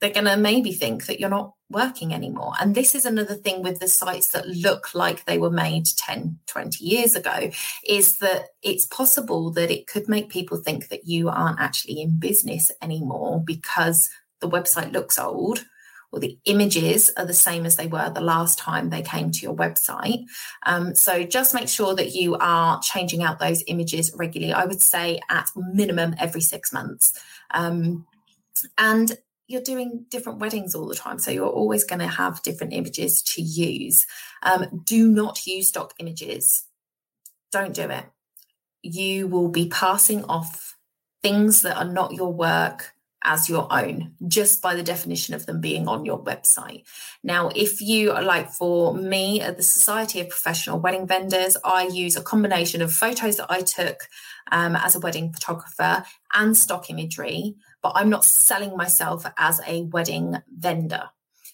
they're 0.00 0.10
going 0.10 0.26
to 0.26 0.36
maybe 0.36 0.72
think 0.72 1.06
that 1.06 1.18
you're 1.18 1.28
not 1.28 1.54
working 1.70 2.14
anymore. 2.14 2.52
And 2.60 2.74
this 2.74 2.94
is 2.94 3.04
another 3.04 3.34
thing 3.34 3.62
with 3.62 3.80
the 3.80 3.88
sites 3.88 4.28
that 4.32 4.46
look 4.46 4.94
like 4.94 5.24
they 5.24 5.38
were 5.38 5.50
made 5.50 5.86
10, 5.86 6.38
20 6.46 6.84
years 6.84 7.14
ago, 7.14 7.50
is 7.86 8.18
that 8.18 8.48
it's 8.62 8.86
possible 8.86 9.50
that 9.52 9.70
it 9.70 9.86
could 9.86 10.08
make 10.08 10.28
people 10.28 10.58
think 10.58 10.88
that 10.88 11.06
you 11.06 11.28
aren't 11.28 11.60
actually 11.60 12.00
in 12.00 12.18
business 12.18 12.70
anymore 12.80 13.42
because 13.44 14.08
the 14.40 14.48
website 14.48 14.92
looks 14.92 15.18
old 15.18 15.64
or 16.10 16.20
the 16.20 16.38
images 16.46 17.10
are 17.16 17.26
the 17.26 17.34
same 17.34 17.66
as 17.66 17.76
they 17.76 17.86
were 17.86 18.10
the 18.10 18.20
last 18.20 18.58
time 18.58 18.88
they 18.88 19.02
came 19.02 19.30
to 19.30 19.40
your 19.40 19.54
website. 19.54 20.24
Um, 20.64 20.94
so 20.94 21.22
just 21.22 21.54
make 21.54 21.68
sure 21.68 21.94
that 21.94 22.14
you 22.14 22.36
are 22.40 22.80
changing 22.80 23.22
out 23.22 23.38
those 23.38 23.62
images 23.66 24.10
regularly. 24.14 24.54
I 24.54 24.64
would 24.64 24.80
say 24.80 25.20
at 25.28 25.50
minimum 25.56 26.14
every 26.18 26.40
six 26.40 26.72
months. 26.72 27.12
Um, 27.50 28.06
and 28.78 29.16
you're 29.48 29.62
doing 29.62 30.04
different 30.10 30.38
weddings 30.38 30.74
all 30.74 30.86
the 30.86 30.94
time. 30.94 31.18
So 31.18 31.30
you're 31.30 31.48
always 31.48 31.82
going 31.82 32.00
to 32.00 32.06
have 32.06 32.42
different 32.42 32.74
images 32.74 33.22
to 33.34 33.42
use. 33.42 34.06
Um, 34.42 34.82
do 34.84 35.08
not 35.08 35.46
use 35.46 35.68
stock 35.68 35.94
images. 35.98 36.64
Don't 37.50 37.74
do 37.74 37.88
it. 37.88 38.04
You 38.82 39.26
will 39.26 39.48
be 39.48 39.68
passing 39.68 40.22
off 40.24 40.76
things 41.22 41.62
that 41.62 41.76
are 41.76 41.90
not 41.90 42.12
your 42.12 42.32
work 42.32 42.92
as 43.24 43.48
your 43.48 43.66
own 43.72 44.14
just 44.28 44.62
by 44.62 44.74
the 44.76 44.82
definition 44.82 45.34
of 45.34 45.46
them 45.46 45.60
being 45.60 45.88
on 45.88 46.04
your 46.04 46.22
website. 46.22 46.84
Now, 47.24 47.50
if 47.54 47.80
you 47.80 48.12
are 48.12 48.22
like 48.22 48.50
for 48.50 48.94
me 48.94 49.40
at 49.40 49.56
the 49.56 49.62
Society 49.62 50.20
of 50.20 50.28
Professional 50.28 50.78
Wedding 50.78 51.06
Vendors, 51.06 51.56
I 51.64 51.88
use 51.88 52.16
a 52.16 52.22
combination 52.22 52.80
of 52.80 52.92
photos 52.92 53.38
that 53.38 53.50
I 53.50 53.62
took 53.62 54.08
um, 54.52 54.76
as 54.76 54.94
a 54.94 55.00
wedding 55.00 55.32
photographer 55.32 56.04
and 56.32 56.56
stock 56.56 56.90
imagery, 56.90 57.56
but 57.82 57.92
I'm 57.94 58.10
not 58.10 58.24
selling 58.24 58.76
myself 58.76 59.24
as 59.36 59.60
a 59.66 59.82
wedding 59.82 60.36
vendor. 60.56 61.10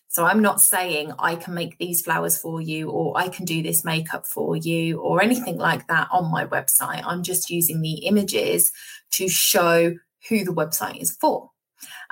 So 0.09 0.25
I'm 0.25 0.43
not 0.43 0.61
saying 0.61 1.13
I 1.19 1.35
can 1.35 1.55
make 1.55 1.77
these 1.79 2.03
flowers 2.03 2.39
for 2.39 2.61
you 2.61 2.89
or 2.89 3.19
I 3.19 3.29
can 3.29 3.45
do 3.45 3.63
this 3.63 3.85
makeup 3.85 4.27
for 4.27 4.55
you 4.55 5.01
or 5.01 5.21
anything 5.21 5.59
like 5.59 5.89
that 5.89 6.07
on 6.13 6.31
my 6.31 6.47
website. 6.47 7.03
I'm 7.05 7.25
just 7.25 7.51
using 7.51 7.81
the 7.81 8.07
images 8.07 8.71
to 9.13 9.29
show 9.29 9.97
who 10.29 10.45
the 10.45 10.55
website 10.55 11.01
is 11.01 11.11
for. 11.11 11.51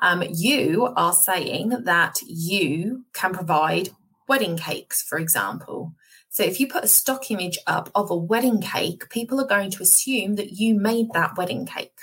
Um, 0.00 0.24
you 0.28 0.92
are 0.96 1.12
saying 1.12 1.84
that 1.84 2.18
you 2.26 3.04
can 3.12 3.32
provide 3.32 3.90
wedding 4.26 4.56
cakes, 4.56 5.02
for 5.02 5.18
example. 5.18 5.94
So 6.28 6.42
if 6.42 6.58
you 6.58 6.66
put 6.66 6.82
a 6.82 6.88
stock 6.88 7.30
image 7.30 7.58
up 7.66 7.88
of 7.94 8.10
a 8.10 8.16
wedding 8.16 8.60
cake, 8.60 9.10
people 9.10 9.40
are 9.40 9.46
going 9.46 9.70
to 9.70 9.82
assume 9.82 10.34
that 10.36 10.52
you 10.52 10.74
made 10.74 11.12
that 11.12 11.36
wedding 11.36 11.66
cake. 11.66 11.98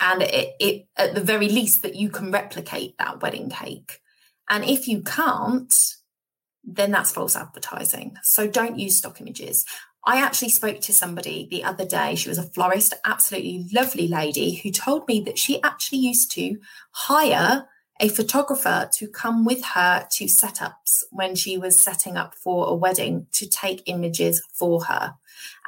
And 0.00 0.22
it, 0.22 0.54
it, 0.60 0.86
at 0.96 1.14
the 1.14 1.20
very 1.20 1.48
least, 1.48 1.82
that 1.82 1.94
you 1.94 2.10
can 2.10 2.30
replicate 2.30 2.96
that 2.98 3.22
wedding 3.22 3.50
cake. 3.50 4.00
And 4.48 4.64
if 4.64 4.88
you 4.88 5.02
can't, 5.02 5.94
then 6.64 6.90
that's 6.90 7.12
false 7.12 7.36
advertising. 7.36 8.16
So 8.22 8.46
don't 8.46 8.78
use 8.78 8.98
stock 8.98 9.20
images. 9.20 9.64
I 10.06 10.20
actually 10.20 10.50
spoke 10.50 10.80
to 10.82 10.92
somebody 10.92 11.48
the 11.50 11.64
other 11.64 11.86
day. 11.86 12.14
She 12.14 12.28
was 12.28 12.38
a 12.38 12.42
florist, 12.42 12.92
absolutely 13.04 13.66
lovely 13.72 14.06
lady, 14.06 14.54
who 14.56 14.70
told 14.70 15.08
me 15.08 15.20
that 15.20 15.38
she 15.38 15.62
actually 15.62 15.98
used 15.98 16.30
to 16.32 16.58
hire 16.90 17.66
a 18.00 18.08
photographer 18.08 18.88
to 18.92 19.08
come 19.08 19.44
with 19.44 19.64
her 19.64 20.06
to 20.10 20.24
setups 20.24 21.04
when 21.10 21.34
she 21.34 21.56
was 21.56 21.78
setting 21.78 22.16
up 22.16 22.34
for 22.34 22.68
a 22.68 22.74
wedding 22.74 23.26
to 23.32 23.48
take 23.48 23.82
images 23.86 24.42
for 24.52 24.84
her. 24.84 25.14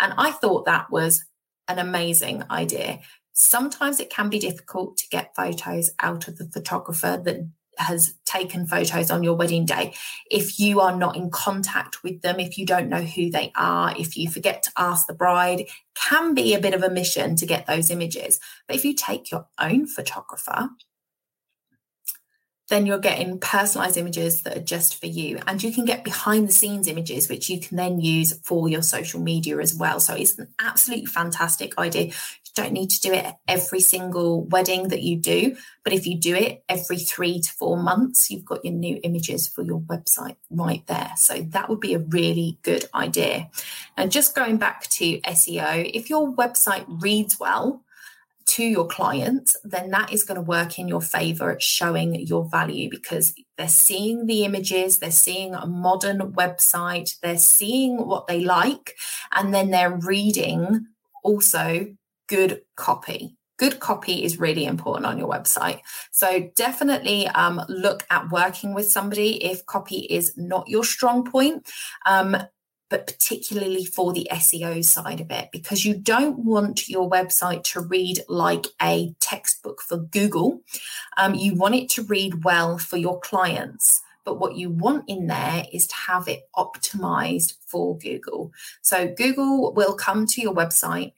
And 0.00 0.12
I 0.18 0.32
thought 0.32 0.66
that 0.66 0.90
was 0.90 1.24
an 1.68 1.78
amazing 1.78 2.42
idea. 2.50 3.00
Sometimes 3.38 4.00
it 4.00 4.08
can 4.08 4.30
be 4.30 4.38
difficult 4.38 4.96
to 4.96 5.08
get 5.10 5.36
photos 5.36 5.90
out 6.00 6.26
of 6.26 6.38
the 6.38 6.46
photographer 6.46 7.20
that 7.22 7.46
has 7.76 8.14
taken 8.24 8.66
photos 8.66 9.10
on 9.10 9.22
your 9.22 9.34
wedding 9.34 9.66
day. 9.66 9.92
If 10.30 10.58
you 10.58 10.80
are 10.80 10.96
not 10.96 11.16
in 11.16 11.30
contact 11.30 12.02
with 12.02 12.22
them, 12.22 12.40
if 12.40 12.56
you 12.56 12.64
don't 12.64 12.88
know 12.88 13.02
who 13.02 13.30
they 13.30 13.52
are, 13.54 13.94
if 13.98 14.16
you 14.16 14.30
forget 14.30 14.62
to 14.62 14.70
ask 14.78 15.06
the 15.06 15.12
bride, 15.12 15.66
can 15.94 16.32
be 16.32 16.54
a 16.54 16.58
bit 16.58 16.72
of 16.72 16.82
a 16.82 16.88
mission 16.88 17.36
to 17.36 17.44
get 17.44 17.66
those 17.66 17.90
images. 17.90 18.40
But 18.66 18.76
if 18.76 18.86
you 18.86 18.94
take 18.94 19.30
your 19.30 19.46
own 19.60 19.86
photographer, 19.86 20.70
then 22.68 22.84
you're 22.84 22.98
getting 22.98 23.38
personalized 23.38 23.96
images 23.96 24.42
that 24.42 24.56
are 24.56 24.62
just 24.62 25.00
for 25.00 25.06
you. 25.06 25.38
And 25.46 25.62
you 25.62 25.72
can 25.72 25.84
get 25.84 26.02
behind 26.02 26.48
the 26.48 26.52
scenes 26.52 26.88
images, 26.88 27.28
which 27.28 27.48
you 27.48 27.60
can 27.60 27.76
then 27.76 28.00
use 28.00 28.38
for 28.40 28.68
your 28.68 28.82
social 28.82 29.20
media 29.20 29.58
as 29.58 29.74
well. 29.74 30.00
So 30.00 30.14
it's 30.14 30.36
an 30.38 30.48
absolutely 30.58 31.06
fantastic 31.06 31.78
idea. 31.78 32.06
You 32.06 32.12
don't 32.54 32.72
need 32.72 32.90
to 32.90 33.00
do 33.00 33.12
it 33.12 33.34
every 33.46 33.80
single 33.80 34.42
wedding 34.42 34.88
that 34.88 35.02
you 35.02 35.16
do. 35.16 35.56
But 35.84 35.92
if 35.92 36.06
you 36.08 36.18
do 36.18 36.34
it 36.34 36.64
every 36.68 36.98
three 36.98 37.40
to 37.40 37.52
four 37.52 37.76
months, 37.76 38.30
you've 38.30 38.44
got 38.44 38.64
your 38.64 38.74
new 38.74 38.98
images 39.04 39.46
for 39.46 39.62
your 39.62 39.80
website 39.80 40.36
right 40.50 40.84
there. 40.88 41.12
So 41.16 41.42
that 41.50 41.68
would 41.68 41.80
be 41.80 41.94
a 41.94 42.00
really 42.00 42.58
good 42.62 42.86
idea. 42.92 43.48
And 43.96 44.10
just 44.10 44.34
going 44.34 44.56
back 44.56 44.88
to 44.88 45.20
SEO, 45.20 45.88
if 45.94 46.10
your 46.10 46.34
website 46.34 46.84
reads 46.88 47.38
well, 47.38 47.84
to 48.46 48.62
your 48.62 48.86
clients, 48.86 49.56
then 49.64 49.90
that 49.90 50.12
is 50.12 50.24
going 50.24 50.36
to 50.36 50.42
work 50.42 50.78
in 50.78 50.88
your 50.88 51.00
favor 51.00 51.50
at 51.50 51.62
showing 51.62 52.14
your 52.14 52.48
value 52.48 52.88
because 52.88 53.34
they're 53.58 53.68
seeing 53.68 54.26
the 54.26 54.44
images, 54.44 54.98
they're 54.98 55.10
seeing 55.10 55.54
a 55.54 55.66
modern 55.66 56.32
website, 56.32 57.18
they're 57.20 57.38
seeing 57.38 58.06
what 58.06 58.26
they 58.26 58.40
like, 58.40 58.94
and 59.32 59.52
then 59.52 59.70
they're 59.70 59.96
reading 59.96 60.86
also 61.22 61.86
good 62.28 62.62
copy. 62.76 63.36
Good 63.58 63.80
copy 63.80 64.22
is 64.22 64.38
really 64.38 64.66
important 64.66 65.06
on 65.06 65.18
your 65.18 65.30
website. 65.30 65.80
So 66.12 66.50
definitely 66.56 67.26
um, 67.28 67.60
look 67.68 68.04
at 68.10 68.30
working 68.30 68.74
with 68.74 68.90
somebody 68.90 69.42
if 69.42 69.64
copy 69.64 70.00
is 70.00 70.34
not 70.36 70.68
your 70.68 70.84
strong 70.84 71.24
point. 71.24 71.66
Um, 72.04 72.36
but 72.88 73.06
particularly 73.06 73.84
for 73.84 74.12
the 74.12 74.28
SEO 74.32 74.84
side 74.84 75.20
of 75.20 75.30
it, 75.30 75.48
because 75.52 75.84
you 75.84 75.94
don't 75.94 76.38
want 76.38 76.88
your 76.88 77.10
website 77.10 77.64
to 77.64 77.80
read 77.80 78.20
like 78.28 78.66
a 78.80 79.14
textbook 79.20 79.82
for 79.82 79.98
Google. 79.98 80.60
Um, 81.16 81.34
you 81.34 81.54
want 81.54 81.74
it 81.74 81.88
to 81.90 82.02
read 82.02 82.44
well 82.44 82.78
for 82.78 82.96
your 82.96 83.20
clients. 83.20 84.02
But 84.24 84.40
what 84.40 84.56
you 84.56 84.70
want 84.70 85.04
in 85.08 85.28
there 85.28 85.64
is 85.72 85.86
to 85.86 85.94
have 86.08 86.26
it 86.26 86.48
optimized 86.56 87.54
for 87.66 87.96
Google. 87.96 88.52
So 88.82 89.06
Google 89.16 89.72
will 89.72 89.94
come 89.94 90.26
to 90.26 90.40
your 90.40 90.54
website 90.54 91.12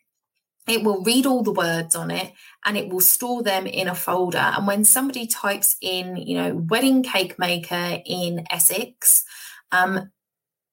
it 0.68 0.84
will 0.84 1.02
read 1.02 1.26
all 1.26 1.42
the 1.42 1.52
words 1.52 1.96
on 1.96 2.10
it 2.10 2.32
and 2.64 2.76
it 2.76 2.90
will 2.90 3.00
store 3.00 3.42
them 3.42 3.66
in 3.66 3.88
a 3.88 3.94
folder 3.94 4.38
and 4.38 4.66
when 4.66 4.84
somebody 4.84 5.26
types 5.26 5.76
in 5.80 6.16
you 6.16 6.36
know 6.36 6.54
wedding 6.68 7.02
cake 7.02 7.38
maker 7.38 7.98
in 8.04 8.44
essex 8.50 9.24
um, 9.72 10.10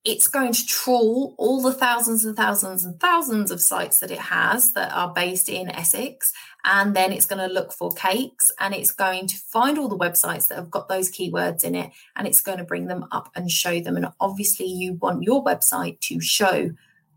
it's 0.06 0.28
going 0.28 0.54
to 0.54 0.66
trawl 0.68 1.34
all 1.40 1.64
the 1.64 1.74
thousands 1.74 2.24
and 2.26 2.38
thousands 2.38 2.86
and 2.86 3.00
thousands 3.00 3.50
of 3.50 3.60
sites 3.60 4.00
that 4.00 4.12
it 4.12 4.20
has 4.20 4.72
that 4.74 4.94
are 4.94 5.12
based 5.12 5.50
in 5.50 5.68
Essex. 5.70 6.32
And 6.64 6.96
then 6.96 7.12
it's 7.12 7.26
going 7.26 7.48
to 7.48 7.54
look 7.54 7.74
for 7.74 7.92
cakes 7.92 8.52
and 8.60 8.74
it's 8.76 8.92
going 8.92 9.28
to 9.28 9.38
find 9.38 9.80
all 9.80 9.90
the 9.90 9.98
websites 9.98 10.48
that 10.48 10.58
have 10.58 10.70
got 10.70 10.88
those 10.88 11.12
keywords 11.12 11.64
in 11.64 11.74
it 11.74 11.92
and 12.16 12.28
it's 12.28 12.42
going 12.42 12.60
to 12.60 12.64
bring 12.64 12.86
them 12.86 13.06
up 13.12 13.32
and 13.36 13.50
show 13.50 13.80
them. 13.80 13.98
And 13.98 14.08
obviously, 14.20 14.68
you 14.68 14.94
want 14.94 15.24
your 15.24 15.44
website 15.44 16.00
to 16.02 16.22
show 16.22 16.70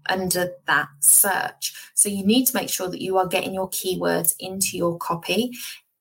under 0.08 0.52
that 0.66 0.88
search. 1.00 1.74
So 1.94 2.08
you 2.08 2.24
need 2.24 2.46
to 2.46 2.56
make 2.56 2.70
sure 2.70 2.88
that 2.88 3.02
you 3.02 3.18
are 3.18 3.26
getting 3.26 3.52
your 3.52 3.68
keywords 3.68 4.34
into 4.40 4.78
your 4.78 4.96
copy. 4.96 5.52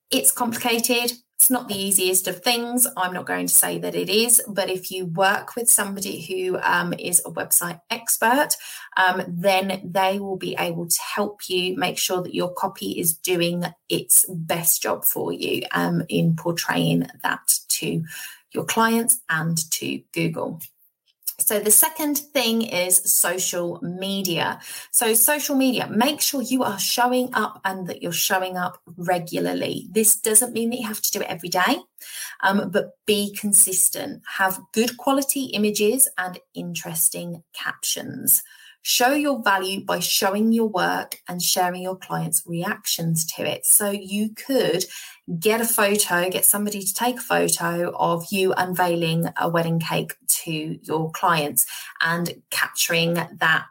It's 0.10 0.32
complicated. 0.32 1.12
It's 1.38 1.52
not 1.52 1.68
the 1.68 1.78
easiest 1.78 2.28
of 2.28 2.42
things. 2.42 2.88
I'm 2.98 3.14
not 3.14 3.28
going 3.28 3.46
to 3.46 3.54
say 3.54 3.78
that 3.78 3.94
it 3.94 4.10
is, 4.10 4.42
but 4.48 4.72
if 4.72 4.90
you 4.90 5.06
work 5.06 5.56
with 5.56 5.70
somebody 5.70 6.20
who 6.20 6.58
um, 6.64 6.96
is 6.98 7.22
a 7.24 7.30
website 7.30 7.80
expert, 7.92 8.50
um, 8.98 9.22
then 9.28 9.82
they 9.86 10.18
will 10.18 10.38
be 10.38 10.56
able 10.58 10.88
to 10.88 11.00
help 11.16 11.48
you 11.48 11.78
make 11.78 12.00
sure 12.00 12.24
that 12.24 12.34
your 12.34 12.52
copy 12.52 13.00
is 13.00 13.14
doing 13.14 13.66
its 13.88 14.26
best 14.28 14.82
job 14.82 15.06
for 15.06 15.32
you 15.32 15.62
um, 15.74 16.02
in 16.10 16.36
portraying 16.36 17.08
that 17.22 17.54
to 17.70 18.04
your 18.52 18.66
clients 18.66 19.22
and 19.30 19.60
to 19.74 20.02
Google. 20.14 20.60
So 21.40 21.60
the 21.60 21.72
second 21.72 22.18
thing 22.18 22.64
is 22.64 22.98
social 23.14 23.80
media. 23.82 24.60
So 24.92 25.14
social 25.14 25.56
media, 25.56 25.88
make 25.88 26.20
sure 26.20 26.42
you 26.42 26.64
are 26.64 26.80
showing 26.80 27.30
up 27.34 27.62
and 27.64 27.88
that 27.88 28.02
you're 28.02 28.12
showing 28.12 28.58
up 28.58 28.80
regularly. 28.98 29.88
This 29.92 30.16
doesn't 30.16 30.54
mean 30.54 30.72
that 30.72 30.80
you 30.80 30.88
have 30.88 31.02
to 31.02 31.12
do 31.12 31.22
it 31.22 31.30
every 31.30 31.50
day, 31.50 31.78
um, 32.42 32.72
but 32.72 32.94
be 33.06 33.36
consistent. 33.36 34.24
Have 34.38 34.60
good 34.74 34.98
quality 34.98 35.46
images 35.46 36.10
and 36.18 36.40
interesting 36.56 37.44
captions. 37.54 38.42
Show 38.82 39.14
your 39.14 39.44
value 39.44 39.84
by 39.84 40.00
showing 40.00 40.54
your 40.54 40.70
work 40.70 41.18
and 41.28 41.42
sharing 41.42 41.82
your 41.82 41.98
clients' 41.98 42.44
reactions 42.46 43.26
to 43.34 43.44
it. 43.44 43.66
So 43.66 43.92
you 43.92 44.30
could 44.34 44.86
get 45.40 45.60
a 45.60 45.66
photo, 45.66 46.30
get 46.30 46.46
somebody 46.46 46.82
to 46.82 46.94
take 46.94 47.18
a 47.18 47.22
photo 47.22 47.92
of 47.98 48.28
you 48.32 48.54
unveiling 48.54 49.26
a 49.40 49.50
wedding 49.50 49.80
cake 49.80 50.14
to 50.48 50.80
your 50.82 51.12
clients 51.12 51.66
and 52.02 52.42
capturing 52.50 53.16
that 53.16 53.66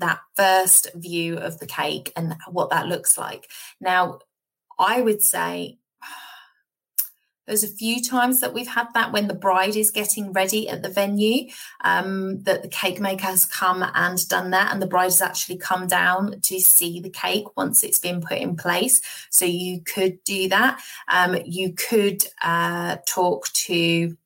that 0.00 0.20
first 0.34 0.88
view 0.94 1.36
of 1.36 1.58
the 1.58 1.66
cake 1.66 2.12
and 2.16 2.34
what 2.48 2.70
that 2.70 2.88
looks 2.88 3.16
like. 3.16 3.48
Now, 3.80 4.20
I 4.78 5.00
would 5.00 5.22
say 5.22 5.78
there's 7.46 7.64
a 7.64 7.68
few 7.68 8.02
times 8.02 8.40
that 8.40 8.54
we've 8.54 8.66
had 8.66 8.88
that 8.94 9.12
when 9.12 9.28
the 9.28 9.34
bride 9.34 9.76
is 9.76 9.90
getting 9.90 10.32
ready 10.32 10.68
at 10.68 10.82
the 10.82 10.88
venue, 10.88 11.50
um, 11.84 12.42
that 12.44 12.62
the 12.62 12.68
cake 12.68 12.98
maker 12.98 13.26
has 13.26 13.44
come 13.44 13.84
and 13.94 14.26
done 14.28 14.50
that, 14.50 14.72
and 14.72 14.80
the 14.80 14.86
bride 14.86 15.04
has 15.04 15.22
actually 15.22 15.58
come 15.58 15.86
down 15.86 16.40
to 16.42 16.60
see 16.60 17.00
the 17.00 17.10
cake 17.10 17.44
once 17.56 17.84
it's 17.84 17.98
been 17.98 18.20
put 18.20 18.38
in 18.38 18.56
place. 18.56 19.00
So 19.30 19.44
you 19.44 19.82
could 19.82 20.22
do 20.24 20.48
that. 20.48 20.80
Um, 21.08 21.36
you 21.44 21.74
could 21.74 22.24
uh, 22.42 22.96
talk 23.06 23.48
to 23.66 24.16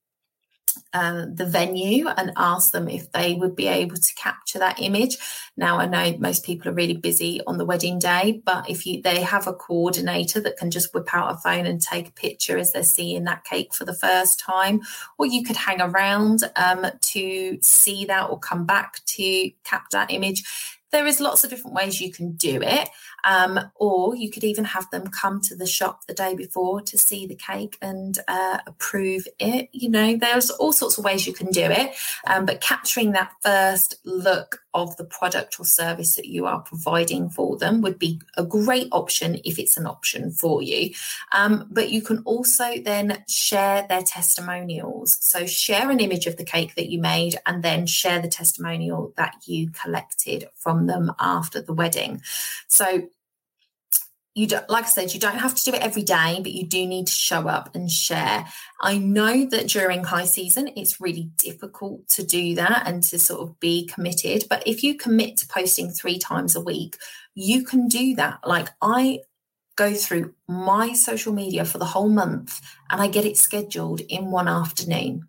uh, 0.94 1.26
the 1.28 1.44
venue 1.44 2.07
and 2.07 2.33
ask 2.37 2.70
them 2.70 2.88
if 2.88 3.11
they 3.12 3.35
would 3.35 3.54
be 3.57 3.66
able 3.66 3.96
to 3.96 4.14
capture 4.14 4.61
that 4.61 4.80
image. 4.80 5.18
Now, 5.57 5.78
I 5.78 5.87
know 5.87 6.16
most 6.18 6.44
people 6.44 6.70
are 6.70 6.74
really 6.74 6.96
busy 6.96 7.40
on 7.46 7.59
the 7.59 7.64
wedding 7.64 7.98
day, 7.98 8.40
but 8.44 8.70
if 8.70 8.87
you 8.87 9.02
they 9.02 9.20
have 9.20 9.46
a 9.46 9.52
coordinator 9.52 10.40
that 10.40 10.57
can 10.57 10.70
just 10.70 10.94
whip 10.94 11.12
out 11.12 11.35
a 11.35 11.37
phone 11.37 11.66
and 11.66 11.83
take 11.83 12.09
a 12.09 12.12
picture 12.12 12.57
as 12.57 12.72
they're 12.72 12.85
seeing 12.85 13.24
that 13.24 13.44
cake 13.44 13.74
for 13.74 13.85
the 13.85 13.92
first 13.92 14.38
time, 14.38 14.80
or 15.18 15.26
you 15.26 15.42
could 15.42 15.57
hang 15.57 15.80
around 15.80 16.44
um, 16.57 16.87
to 17.00 17.59
see 17.61 18.04
that 18.07 18.30
or 18.30 18.38
come 18.38 18.64
back 18.64 19.04
to 19.07 19.50
cap 19.64 19.90
that 19.90 20.12
image 20.12 20.44
there 20.94 21.07
is 21.07 21.20
lots 21.20 21.42
of 21.42 21.50
different 21.50 21.74
ways 21.74 22.00
you 22.00 22.12
can 22.12 22.33
do 22.33 22.62
it. 22.62 22.88
Um, 23.24 23.59
or 23.74 24.14
you 24.14 24.30
could 24.30 24.44
even 24.44 24.64
have 24.64 24.88
them 24.90 25.09
come 25.09 25.40
to 25.42 25.57
the 25.57 25.66
shop 25.66 26.07
the 26.07 26.14
day 26.14 26.35
before 26.35 26.83
to 26.83 26.98
see 26.98 27.26
the 27.26 27.35
cake 27.35 27.76
and 27.83 28.18
uh, 28.28 28.59
approve 28.66 29.26
it. 29.38 29.70
You 29.72 29.88
know, 29.88 30.16
there's 30.16 30.50
all 30.50 30.72
sorts 30.72 30.98
of 30.98 31.04
ways 31.04 31.26
you 31.26 31.33
can 31.33 31.50
do 31.50 31.64
it. 31.64 31.94
Um, 32.26 32.44
but 32.46 32.61
capturing 32.61 33.12
that 33.12 33.33
first 33.42 33.96
look 34.04 34.61
of 34.74 34.96
the 34.96 35.04
product 35.04 35.59
or 35.59 35.64
service 35.64 36.16
that 36.16 36.26
you 36.26 36.46
are 36.46 36.61
providing 36.61 37.30
for 37.30 37.57
them 37.57 37.80
would 37.80 37.98
be 37.98 38.20
a 38.37 38.44
great 38.44 38.88
option 38.90 39.40
if 39.44 39.59
it's 39.59 39.76
an 39.76 39.87
option 39.87 40.30
for 40.30 40.62
you. 40.62 40.92
Um, 41.33 41.68
but 41.70 41.90
you 41.90 42.02
can 42.02 42.18
also 42.24 42.78
then 42.85 43.24
share 43.28 43.87
their 43.88 44.02
testimonials. 44.02 45.16
So 45.20 45.46
share 45.46 45.90
an 45.90 46.00
image 46.00 46.26
of 46.26 46.37
the 46.37 46.44
cake 46.44 46.74
that 46.74 46.90
you 46.90 47.00
made 47.00 47.37
and 47.46 47.62
then 47.62 47.87
share 47.87 48.20
the 48.20 48.28
testimonial 48.28 49.12
that 49.16 49.37
you 49.46 49.70
collected 49.70 50.48
from 50.57 50.84
them 50.87 51.12
after 51.18 51.61
the 51.61 51.75
wedding. 51.75 52.23
So 52.68 53.09
you 54.35 54.49
don't, 54.49 54.68
like 54.68 54.85
I 54.85 54.88
said, 54.88 55.14
you 55.14 55.20
don't 55.20 55.38
have 55.38 55.55
to 55.55 55.64
do 55.64 55.77
it 55.77 55.83
every 55.83 56.03
day, 56.03 56.40
but 56.42 56.53
you 56.53 56.66
do 56.66 56.85
need 56.87 57.07
to 57.07 57.12
show 57.12 57.49
up 57.49 57.75
and 57.75 57.88
share. 57.88 58.47
I 58.81 58.99
know 58.99 59.47
that 59.47 59.68
during 59.68 60.03
high 60.03 60.25
season, 60.25 60.70
it's 60.77 61.01
really 61.01 61.31
difficult 61.37 62.09
to 62.09 62.25
do 62.25 62.57
that 62.57 62.83
and 62.87 63.03
to 63.05 63.18
sort 63.18 63.42
of 63.42 63.61
be 63.61 63.87
committed. 63.87 64.44
But 64.51 64.66
if 64.66 64.83
you 64.83 64.97
commit 64.97 65.37
to 65.38 65.47
posting 65.47 65.90
three 65.90 66.18
times 66.18 66.57
a 66.57 66.61
week, 66.61 66.97
you 67.35 67.64
can 67.64 67.87
do 67.87 68.16
that. 68.16 68.40
Like 68.44 68.70
I 68.83 69.20
go 69.77 69.94
through 69.94 70.35
my 70.49 70.92
social 70.92 71.33
media 71.33 71.64
for 71.64 71.79
the 71.79 71.85
whole 71.85 72.09
month 72.09 72.61
and 72.90 73.01
I 73.01 73.07
get 73.07 73.25
it 73.25 73.37
scheduled 73.37 74.01
in 74.01 74.33
one 74.33 74.49
afternoon. 74.49 75.29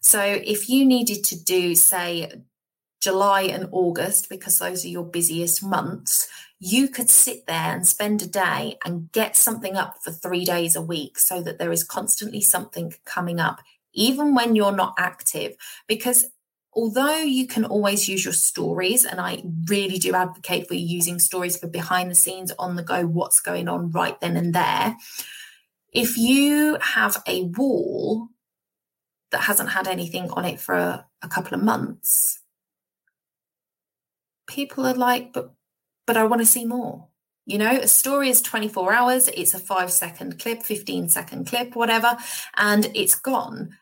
So 0.00 0.20
if 0.20 0.68
you 0.68 0.84
needed 0.84 1.24
to 1.24 1.42
do, 1.42 1.74
say, 1.74 2.30
July 3.04 3.42
and 3.42 3.68
August, 3.70 4.30
because 4.30 4.58
those 4.58 4.82
are 4.82 4.88
your 4.88 5.04
busiest 5.04 5.62
months, 5.62 6.26
you 6.58 6.88
could 6.88 7.10
sit 7.10 7.46
there 7.46 7.74
and 7.74 7.86
spend 7.86 8.22
a 8.22 8.26
day 8.26 8.78
and 8.82 9.12
get 9.12 9.36
something 9.36 9.76
up 9.76 9.98
for 10.02 10.10
three 10.10 10.46
days 10.46 10.74
a 10.74 10.80
week 10.80 11.18
so 11.18 11.42
that 11.42 11.58
there 11.58 11.70
is 11.70 11.84
constantly 11.84 12.40
something 12.40 12.94
coming 13.04 13.38
up, 13.38 13.60
even 13.92 14.34
when 14.34 14.56
you're 14.56 14.72
not 14.72 14.94
active. 14.96 15.54
Because 15.86 16.24
although 16.72 17.18
you 17.18 17.46
can 17.46 17.66
always 17.66 18.08
use 18.08 18.24
your 18.24 18.32
stories, 18.32 19.04
and 19.04 19.20
I 19.20 19.42
really 19.66 19.98
do 19.98 20.14
advocate 20.14 20.66
for 20.66 20.74
using 20.74 21.18
stories 21.18 21.58
for 21.58 21.66
behind 21.66 22.10
the 22.10 22.14
scenes, 22.14 22.52
on 22.58 22.76
the 22.76 22.82
go, 22.82 23.02
what's 23.06 23.40
going 23.40 23.68
on 23.68 23.90
right 23.90 24.18
then 24.22 24.38
and 24.38 24.54
there. 24.54 24.96
If 25.92 26.16
you 26.16 26.78
have 26.80 27.22
a 27.28 27.42
wall 27.42 28.28
that 29.30 29.42
hasn't 29.42 29.68
had 29.68 29.88
anything 29.88 30.30
on 30.30 30.46
it 30.46 30.58
for 30.58 30.74
a, 30.74 31.06
a 31.20 31.28
couple 31.28 31.54
of 31.54 31.62
months, 31.62 32.40
people 34.54 34.86
are 34.86 34.94
like, 34.94 35.32
but 35.32 35.52
but 36.06 36.16
I 36.16 36.24
want 36.24 36.42
to 36.42 36.46
see 36.46 36.64
more. 36.64 37.08
You 37.46 37.58
know, 37.58 37.70
a 37.70 37.88
story 37.88 38.30
is 38.30 38.40
24 38.40 38.92
hours, 38.92 39.28
it's 39.28 39.54
a 39.54 39.58
five 39.58 39.90
second 39.90 40.38
clip, 40.38 40.62
15 40.62 41.08
second 41.08 41.46
clip, 41.46 41.76
whatever, 41.76 42.16
and 42.56 42.90
it's 42.94 43.14
gone 43.14 43.76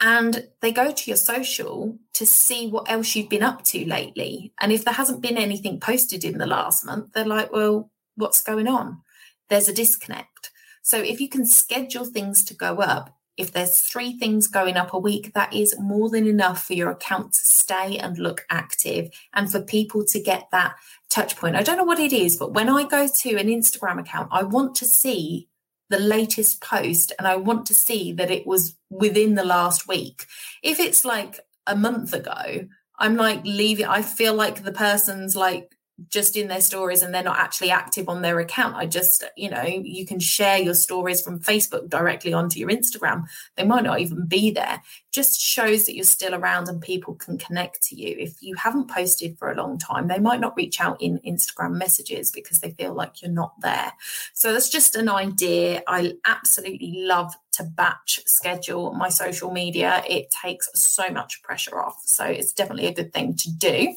and 0.00 0.48
they 0.62 0.72
go 0.72 0.90
to 0.90 1.10
your 1.10 1.16
social 1.16 1.98
to 2.14 2.24
see 2.24 2.68
what 2.68 2.90
else 2.90 3.14
you've 3.14 3.28
been 3.28 3.42
up 3.42 3.62
to 3.64 3.84
lately. 3.86 4.52
And 4.60 4.72
if 4.72 4.84
there 4.84 4.94
hasn't 4.94 5.20
been 5.20 5.36
anything 5.36 5.78
posted 5.78 6.24
in 6.24 6.38
the 6.38 6.46
last 6.46 6.86
month, 6.86 7.12
they're 7.12 7.26
like, 7.26 7.52
well, 7.52 7.90
what's 8.16 8.42
going 8.42 8.66
on? 8.66 9.02
There's 9.50 9.68
a 9.68 9.74
disconnect. 9.74 10.50
So 10.82 10.98
if 10.98 11.20
you 11.20 11.28
can 11.28 11.44
schedule 11.44 12.06
things 12.06 12.42
to 12.44 12.54
go 12.54 12.76
up, 12.78 13.14
if 13.40 13.52
there's 13.52 13.78
three 13.78 14.18
things 14.18 14.46
going 14.46 14.76
up 14.76 14.92
a 14.92 14.98
week, 14.98 15.32
that 15.34 15.52
is 15.52 15.78
more 15.78 16.10
than 16.10 16.26
enough 16.26 16.64
for 16.64 16.74
your 16.74 16.90
account 16.90 17.32
to 17.32 17.40
stay 17.40 17.96
and 17.98 18.18
look 18.18 18.46
active 18.50 19.10
and 19.32 19.50
for 19.50 19.60
people 19.60 20.04
to 20.04 20.20
get 20.20 20.48
that 20.52 20.74
touch 21.08 21.36
point. 21.36 21.56
I 21.56 21.62
don't 21.62 21.76
know 21.76 21.84
what 21.84 21.98
it 21.98 22.12
is, 22.12 22.36
but 22.36 22.52
when 22.52 22.68
I 22.68 22.84
go 22.84 23.08
to 23.08 23.36
an 23.36 23.48
Instagram 23.48 23.98
account, 23.98 24.28
I 24.30 24.42
want 24.42 24.74
to 24.76 24.84
see 24.84 25.48
the 25.88 25.98
latest 25.98 26.60
post 26.60 27.12
and 27.18 27.26
I 27.26 27.36
want 27.36 27.66
to 27.66 27.74
see 27.74 28.12
that 28.12 28.30
it 28.30 28.46
was 28.46 28.76
within 28.90 29.34
the 29.34 29.44
last 29.44 29.88
week. 29.88 30.26
If 30.62 30.78
it's 30.78 31.04
like 31.04 31.40
a 31.66 31.74
month 31.74 32.12
ago, 32.12 32.68
I'm 32.98 33.16
like 33.16 33.40
leaving, 33.44 33.86
I 33.86 34.02
feel 34.02 34.34
like 34.34 34.62
the 34.62 34.72
person's 34.72 35.34
like 35.34 35.74
just 36.08 36.36
in 36.36 36.48
their 36.48 36.60
stories 36.60 37.02
and 37.02 37.14
they're 37.14 37.22
not 37.22 37.38
actually 37.38 37.70
active 37.70 38.08
on 38.08 38.22
their 38.22 38.38
account. 38.40 38.76
I 38.76 38.86
just, 38.86 39.24
you 39.36 39.50
know, 39.50 39.62
you 39.62 40.06
can 40.06 40.20
share 40.20 40.58
your 40.58 40.74
stories 40.74 41.20
from 41.20 41.40
Facebook 41.40 41.88
directly 41.88 42.32
onto 42.32 42.58
your 42.58 42.70
Instagram. 42.70 43.24
They 43.56 43.64
might 43.64 43.84
not 43.84 44.00
even 44.00 44.26
be 44.26 44.50
there. 44.50 44.82
Just 45.12 45.40
shows 45.40 45.86
that 45.86 45.94
you're 45.94 46.04
still 46.04 46.34
around 46.34 46.68
and 46.68 46.80
people 46.80 47.14
can 47.14 47.38
connect 47.38 47.82
to 47.88 47.96
you. 47.96 48.16
If 48.18 48.34
you 48.40 48.54
haven't 48.56 48.90
posted 48.90 49.38
for 49.38 49.50
a 49.50 49.56
long 49.56 49.78
time, 49.78 50.08
they 50.08 50.18
might 50.18 50.40
not 50.40 50.56
reach 50.56 50.80
out 50.80 51.00
in 51.00 51.18
Instagram 51.26 51.72
messages 51.72 52.30
because 52.30 52.60
they 52.60 52.70
feel 52.70 52.94
like 52.94 53.22
you're 53.22 53.30
not 53.30 53.52
there. 53.60 53.92
So 54.34 54.52
that's 54.52 54.70
just 54.70 54.94
an 54.96 55.08
idea. 55.08 55.82
I 55.86 56.14
absolutely 56.26 57.04
love 57.06 57.34
to 57.52 57.64
batch 57.64 58.20
schedule 58.26 58.92
my 58.94 59.08
social 59.08 59.50
media. 59.50 60.02
It 60.08 60.30
takes 60.42 60.68
so 60.74 61.08
much 61.10 61.42
pressure 61.42 61.80
off. 61.80 62.00
So 62.04 62.24
it's 62.24 62.52
definitely 62.52 62.86
a 62.86 62.94
good 62.94 63.12
thing 63.12 63.36
to 63.36 63.52
do. 63.52 63.94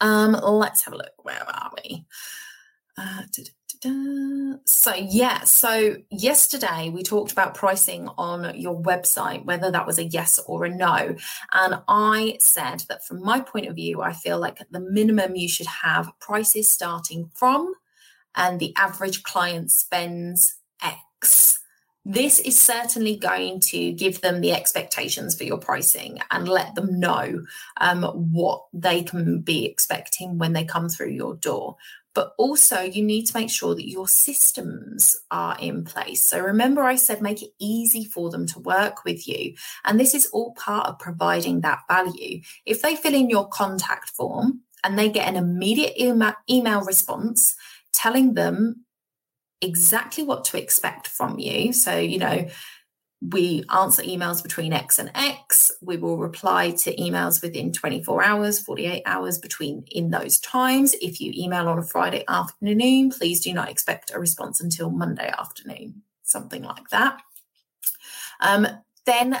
Um, 0.00 0.32
let's 0.32 0.82
have 0.82 0.94
a 0.94 0.96
look. 0.96 1.12
Where 1.22 1.44
are 1.46 1.70
we? 1.76 2.04
Uh, 2.96 3.22
so 4.64 4.94
yeah, 4.94 5.44
so 5.44 5.96
yesterday 6.10 6.90
we 6.92 7.02
talked 7.02 7.30
about 7.30 7.54
pricing 7.54 8.08
on 8.18 8.58
your 8.58 8.80
website, 8.80 9.44
whether 9.44 9.70
that 9.70 9.86
was 9.86 9.98
a 9.98 10.04
yes 10.04 10.38
or 10.46 10.64
a 10.64 10.68
no. 10.68 11.14
And 11.52 11.80
I 11.86 12.38
said 12.40 12.82
that 12.88 13.04
from 13.06 13.22
my 13.22 13.40
point 13.40 13.66
of 13.66 13.76
view, 13.76 14.02
I 14.02 14.12
feel 14.12 14.40
like 14.40 14.58
the 14.70 14.80
minimum 14.80 15.36
you 15.36 15.48
should 15.48 15.66
have 15.66 16.10
prices 16.20 16.68
starting 16.68 17.30
from, 17.34 17.72
and 18.34 18.58
the 18.58 18.74
average 18.76 19.22
client 19.22 19.70
spends 19.70 20.56
this 22.08 22.38
is 22.40 22.58
certainly 22.58 23.16
going 23.16 23.60
to 23.60 23.92
give 23.92 24.22
them 24.22 24.40
the 24.40 24.52
expectations 24.52 25.36
for 25.36 25.44
your 25.44 25.58
pricing 25.58 26.18
and 26.30 26.48
let 26.48 26.74
them 26.74 26.98
know 26.98 27.44
um, 27.82 28.02
what 28.02 28.64
they 28.72 29.02
can 29.02 29.42
be 29.42 29.66
expecting 29.66 30.38
when 30.38 30.54
they 30.54 30.64
come 30.64 30.88
through 30.88 31.10
your 31.10 31.34
door. 31.34 31.76
But 32.14 32.32
also, 32.38 32.80
you 32.80 33.04
need 33.04 33.26
to 33.26 33.36
make 33.36 33.50
sure 33.50 33.74
that 33.74 33.86
your 33.86 34.08
systems 34.08 35.16
are 35.30 35.58
in 35.60 35.84
place. 35.84 36.24
So, 36.24 36.40
remember, 36.40 36.82
I 36.82 36.96
said 36.96 37.20
make 37.20 37.42
it 37.42 37.50
easy 37.60 38.06
for 38.06 38.30
them 38.30 38.46
to 38.46 38.58
work 38.58 39.04
with 39.04 39.28
you. 39.28 39.54
And 39.84 40.00
this 40.00 40.14
is 40.14 40.30
all 40.32 40.54
part 40.54 40.86
of 40.86 40.98
providing 40.98 41.60
that 41.60 41.80
value. 41.88 42.40
If 42.64 42.80
they 42.80 42.96
fill 42.96 43.14
in 43.14 43.28
your 43.28 43.48
contact 43.48 44.08
form 44.08 44.62
and 44.82 44.98
they 44.98 45.10
get 45.10 45.28
an 45.28 45.36
immediate 45.36 46.00
email, 46.00 46.32
email 46.48 46.80
response 46.80 47.54
telling 47.92 48.32
them 48.32 48.84
exactly 49.60 50.24
what 50.24 50.44
to 50.46 50.58
expect 50.58 51.08
from 51.08 51.38
you. 51.38 51.72
So, 51.72 51.96
you 51.96 52.18
know, 52.18 52.48
we 53.20 53.64
answer 53.74 54.02
emails 54.02 54.42
between 54.42 54.72
X 54.72 54.98
and 54.98 55.10
X. 55.14 55.72
We 55.82 55.96
will 55.96 56.18
reply 56.18 56.70
to 56.70 56.94
emails 56.96 57.42
within 57.42 57.72
24 57.72 58.22
hours, 58.22 58.60
48 58.60 59.02
hours 59.06 59.38
between 59.38 59.84
in 59.90 60.10
those 60.10 60.38
times. 60.38 60.94
If 61.02 61.20
you 61.20 61.32
email 61.34 61.68
on 61.68 61.78
a 61.78 61.82
Friday 61.82 62.24
afternoon, 62.28 63.10
please 63.10 63.40
do 63.40 63.52
not 63.52 63.70
expect 63.70 64.12
a 64.14 64.20
response 64.20 64.60
until 64.60 64.90
Monday 64.90 65.32
afternoon, 65.36 66.02
something 66.22 66.62
like 66.62 66.90
that. 66.90 67.20
Um, 68.40 68.68
then 69.04 69.40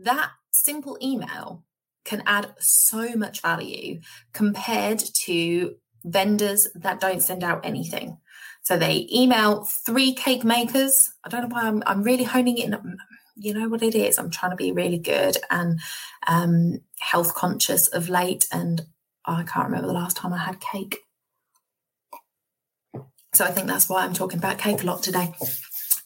that 0.00 0.30
simple 0.50 0.96
email 1.02 1.64
can 2.04 2.22
add 2.26 2.54
so 2.58 3.14
much 3.14 3.42
value 3.42 4.00
compared 4.32 4.98
to 4.98 5.76
vendors 6.04 6.66
that 6.74 7.00
don't 7.00 7.22
send 7.22 7.44
out 7.44 7.64
anything. 7.64 8.18
So 8.62 8.76
they 8.76 9.08
email 9.12 9.64
three 9.64 10.14
cake 10.14 10.44
makers. 10.44 11.12
I 11.24 11.28
don't 11.28 11.42
know 11.42 11.54
why 11.54 11.62
I'm, 11.62 11.82
I'm 11.86 12.02
really 12.02 12.24
honing 12.24 12.58
in. 12.58 12.98
You 13.36 13.54
know 13.54 13.68
what 13.68 13.82
it 13.82 13.94
is? 13.94 14.18
I'm 14.18 14.30
trying 14.30 14.52
to 14.52 14.56
be 14.56 14.72
really 14.72 14.98
good 14.98 15.36
and 15.50 15.80
um, 16.26 16.80
health 17.00 17.34
conscious 17.34 17.88
of 17.88 18.08
late. 18.08 18.46
And 18.52 18.82
I 19.24 19.42
can't 19.42 19.66
remember 19.66 19.88
the 19.88 19.94
last 19.94 20.16
time 20.16 20.32
I 20.32 20.38
had 20.38 20.60
cake. 20.60 20.98
So 23.34 23.44
I 23.44 23.50
think 23.50 23.66
that's 23.66 23.88
why 23.88 24.04
I'm 24.04 24.12
talking 24.12 24.38
about 24.38 24.58
cake 24.58 24.82
a 24.82 24.86
lot 24.86 25.02
today. 25.02 25.32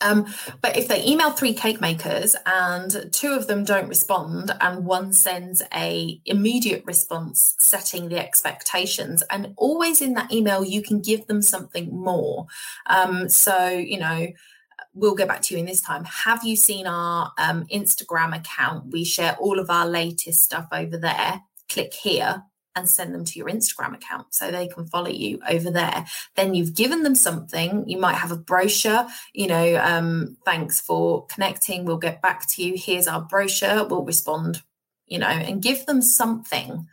Um, 0.01 0.27
but 0.61 0.77
if 0.77 0.89
they 0.89 1.05
email 1.05 1.31
three 1.31 1.55
cake 1.55 1.81
makers 1.81 2.37
and 2.45 3.09
two 3.13 3.33
of 3.33 3.47
them 3.47 3.65
don't 3.65 3.89
respond 3.89 4.55
and 4.61 4.85
one 4.85 5.13
sends 5.13 5.63
a 5.75 6.21
immediate 6.27 6.85
response 6.87 7.55
setting 7.59 8.09
the 8.09 8.19
expectations 8.19 9.23
and 9.31 9.55
always 9.57 10.03
in 10.03 10.15
that 10.15 10.33
email 10.33 10.65
you 10.65 10.83
can 10.83 11.01
give 11.01 11.27
them 11.27 11.41
something 11.41 11.95
more. 11.95 12.47
Um, 12.87 13.29
so 13.29 13.69
you 13.69 13.99
know 13.99 14.29
we'll 14.93 15.15
get 15.15 15.29
back 15.29 15.43
to 15.43 15.55
you 15.55 15.61
in 15.61 15.67
this 15.67 15.81
time. 15.81 16.05
Have 16.05 16.43
you 16.45 16.57
seen 16.57 16.87
our 16.87 17.33
um, 17.39 17.65
instagram 17.73 18.37
account? 18.37 18.93
We 18.93 19.05
share 19.05 19.37
all 19.37 19.59
of 19.59 19.71
our 19.71 19.87
latest 19.87 20.43
stuff 20.43 20.69
over 20.73 20.97
there. 20.97 21.43
Click 21.69 21.93
here 21.95 22.45
and 22.77 22.89
send 22.89 23.15
them 23.15 23.25
to 23.25 23.39
your 23.39 23.49
Instagram 23.49 23.95
account 23.95 24.35
so 24.35 24.51
they 24.51 24.69
can 24.69 24.87
follow 24.87 25.09
you 25.09 25.41
over 25.49 25.71
there. 25.71 26.05
Then 26.37 26.55
you've 26.55 26.75
given 26.75 27.03
them 27.03 27.15
something. 27.15 27.89
You 27.89 27.99
might 27.99 28.17
have 28.17 28.31
a 28.31 28.37
brochure, 28.37 29.09
you 29.33 29.49
know, 29.49 29.77
um, 29.83 30.37
thanks 30.45 30.81
for 30.81 31.27
connecting. 31.27 31.85
We'll 31.85 31.97
get 31.97 32.23
back 32.23 32.49
to 32.51 32.63
you. 32.63 32.75
Here's 32.77 33.09
our 33.09 33.23
brochure. 33.23 33.87
We'll 33.87 34.05
respond, 34.05 34.63
you 35.07 35.19
know, 35.19 35.27
and 35.27 35.63
give 35.63 35.87
them 35.87 36.03
something. 36.03 36.87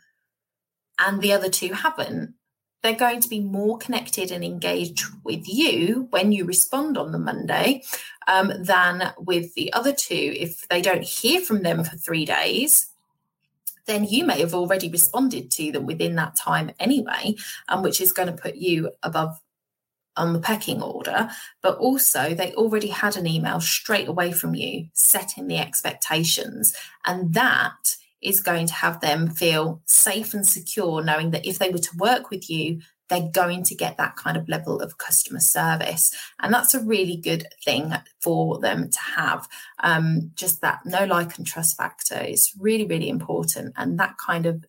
And 0.98 1.20
the 1.20 1.32
other 1.32 1.50
two 1.50 1.74
haven't. 1.74 2.34
They're 2.82 2.94
going 2.94 3.20
to 3.20 3.28
be 3.28 3.40
more 3.40 3.78
connected 3.78 4.30
and 4.30 4.44
engaged 4.44 5.04
with 5.24 5.48
you 5.48 6.06
when 6.10 6.32
you 6.32 6.44
respond 6.44 6.98
on 6.98 7.12
the 7.12 7.18
Monday 7.18 7.82
um, 8.26 8.52
than 8.60 9.12
with 9.18 9.54
the 9.54 9.72
other 9.72 9.92
two. 9.92 10.34
If 10.36 10.68
they 10.68 10.82
don't 10.82 11.02
hear 11.02 11.40
from 11.40 11.62
them 11.62 11.82
for 11.82 11.96
three 11.96 12.26
days, 12.26 12.93
then 13.86 14.04
you 14.04 14.24
may 14.24 14.40
have 14.40 14.54
already 14.54 14.88
responded 14.88 15.50
to 15.52 15.72
them 15.72 15.86
within 15.86 16.14
that 16.16 16.36
time 16.36 16.70
anyway, 16.78 17.34
um, 17.68 17.82
which 17.82 18.00
is 18.00 18.12
going 18.12 18.28
to 18.28 18.42
put 18.42 18.56
you 18.56 18.90
above 19.02 19.40
on 20.16 20.32
the 20.32 20.40
pecking 20.40 20.80
order, 20.80 21.28
but 21.62 21.76
also 21.78 22.34
they 22.34 22.52
already 22.54 22.88
had 22.88 23.16
an 23.16 23.26
email 23.26 23.60
straight 23.60 24.08
away 24.08 24.32
from 24.32 24.54
you 24.54 24.86
setting 24.92 25.48
the 25.48 25.58
expectations. 25.58 26.74
And 27.04 27.34
that 27.34 27.96
is 28.22 28.40
going 28.40 28.66
to 28.66 28.74
have 28.74 29.00
them 29.00 29.28
feel 29.28 29.82
safe 29.86 30.32
and 30.32 30.46
secure, 30.46 31.02
knowing 31.02 31.30
that 31.32 31.46
if 31.46 31.58
they 31.58 31.70
were 31.70 31.78
to 31.78 31.96
work 31.96 32.30
with 32.30 32.48
you, 32.48 32.80
they're 33.08 33.28
going 33.32 33.62
to 33.64 33.74
get 33.74 33.96
that 33.96 34.16
kind 34.16 34.36
of 34.36 34.48
level 34.48 34.80
of 34.80 34.98
customer 34.98 35.40
service. 35.40 36.14
And 36.40 36.52
that's 36.52 36.74
a 36.74 36.80
really 36.80 37.16
good 37.16 37.46
thing 37.64 37.92
for 38.20 38.58
them 38.58 38.90
to 38.90 38.98
have. 39.16 39.48
Um, 39.82 40.30
just 40.34 40.60
that 40.62 40.80
no 40.84 41.04
like 41.04 41.36
and 41.36 41.46
trust 41.46 41.76
factor 41.76 42.20
is 42.20 42.52
really, 42.58 42.86
really 42.86 43.08
important. 43.08 43.74
And 43.76 43.98
that 44.00 44.16
kind 44.18 44.46
of 44.46 44.64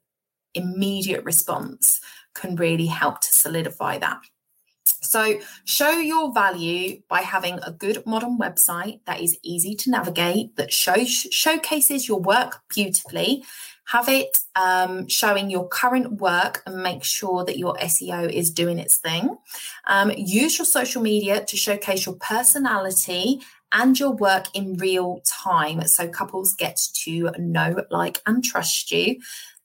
immediate 0.53 1.23
response 1.23 2.01
can 2.33 2.55
really 2.55 2.87
help 2.87 3.21
to 3.21 3.35
solidify 3.35 3.97
that. 3.99 4.19
So, 5.01 5.39
show 5.65 5.91
your 5.91 6.33
value 6.33 7.01
by 7.07 7.21
having 7.21 7.59
a 7.61 7.71
good 7.71 8.05
modern 8.05 8.37
website 8.37 9.01
that 9.05 9.21
is 9.21 9.37
easy 9.43 9.75
to 9.75 9.91
navigate, 9.91 10.55
that 10.57 10.73
shows 10.73 11.09
showcases 11.09 12.07
your 12.07 12.19
work 12.19 12.61
beautifully, 12.73 13.43
have 13.87 14.09
it 14.09 14.39
um, 14.55 15.07
showing 15.07 15.49
your 15.49 15.67
current 15.67 16.13
work 16.13 16.63
and 16.65 16.81
make 16.81 17.03
sure 17.03 17.45
that 17.45 17.57
your 17.57 17.75
SEO 17.75 18.29
is 18.31 18.51
doing 18.51 18.79
its 18.79 18.97
thing. 18.97 19.37
Um, 19.87 20.11
use 20.15 20.57
your 20.57 20.65
social 20.65 21.01
media 21.01 21.45
to 21.45 21.57
showcase 21.57 22.05
your 22.05 22.15
personality 22.15 23.41
and 23.71 23.99
your 23.99 24.11
work 24.11 24.45
in 24.53 24.75
real 24.75 25.21
time 25.25 25.85
so 25.87 26.07
couples 26.07 26.53
get 26.53 26.79
to 27.03 27.31
know, 27.37 27.83
like, 27.91 28.21
and 28.25 28.43
trust 28.43 28.91
you. 28.91 29.17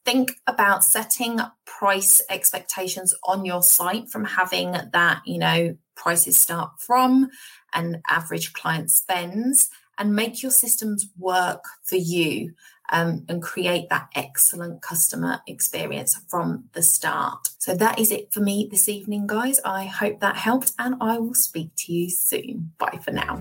think 0.04 0.32
about 0.46 0.82
setting 0.82 1.38
price 1.66 2.22
expectations 2.30 3.14
on 3.24 3.44
your 3.44 3.62
site 3.62 4.08
from 4.08 4.24
having 4.24 4.72
that, 4.92 5.20
you 5.26 5.38
know, 5.38 5.76
prices 5.94 6.38
start 6.40 6.70
from 6.78 7.28
and 7.74 7.98
average 8.08 8.54
client 8.54 8.90
spends 8.90 9.68
and 9.98 10.16
make 10.16 10.42
your 10.42 10.50
systems 10.50 11.06
work 11.18 11.62
for 11.84 11.96
you 11.96 12.54
um, 12.90 13.24
and 13.28 13.42
create 13.42 13.88
that 13.88 14.08
excellent 14.14 14.82
customer 14.82 15.40
experience 15.46 16.20
from 16.28 16.64
the 16.72 16.82
start. 16.82 17.48
So 17.58 17.74
that 17.74 17.98
is 17.98 18.10
it 18.10 18.32
for 18.32 18.40
me 18.40 18.68
this 18.70 18.88
evening, 18.88 19.26
guys. 19.26 19.60
I 19.64 19.84
hope 19.84 20.20
that 20.20 20.36
helped 20.36 20.72
and 20.78 20.96
I 21.00 21.18
will 21.18 21.34
speak 21.34 21.70
to 21.78 21.92
you 21.92 22.10
soon. 22.10 22.72
Bye 22.78 22.98
for 23.02 23.12
now. 23.12 23.40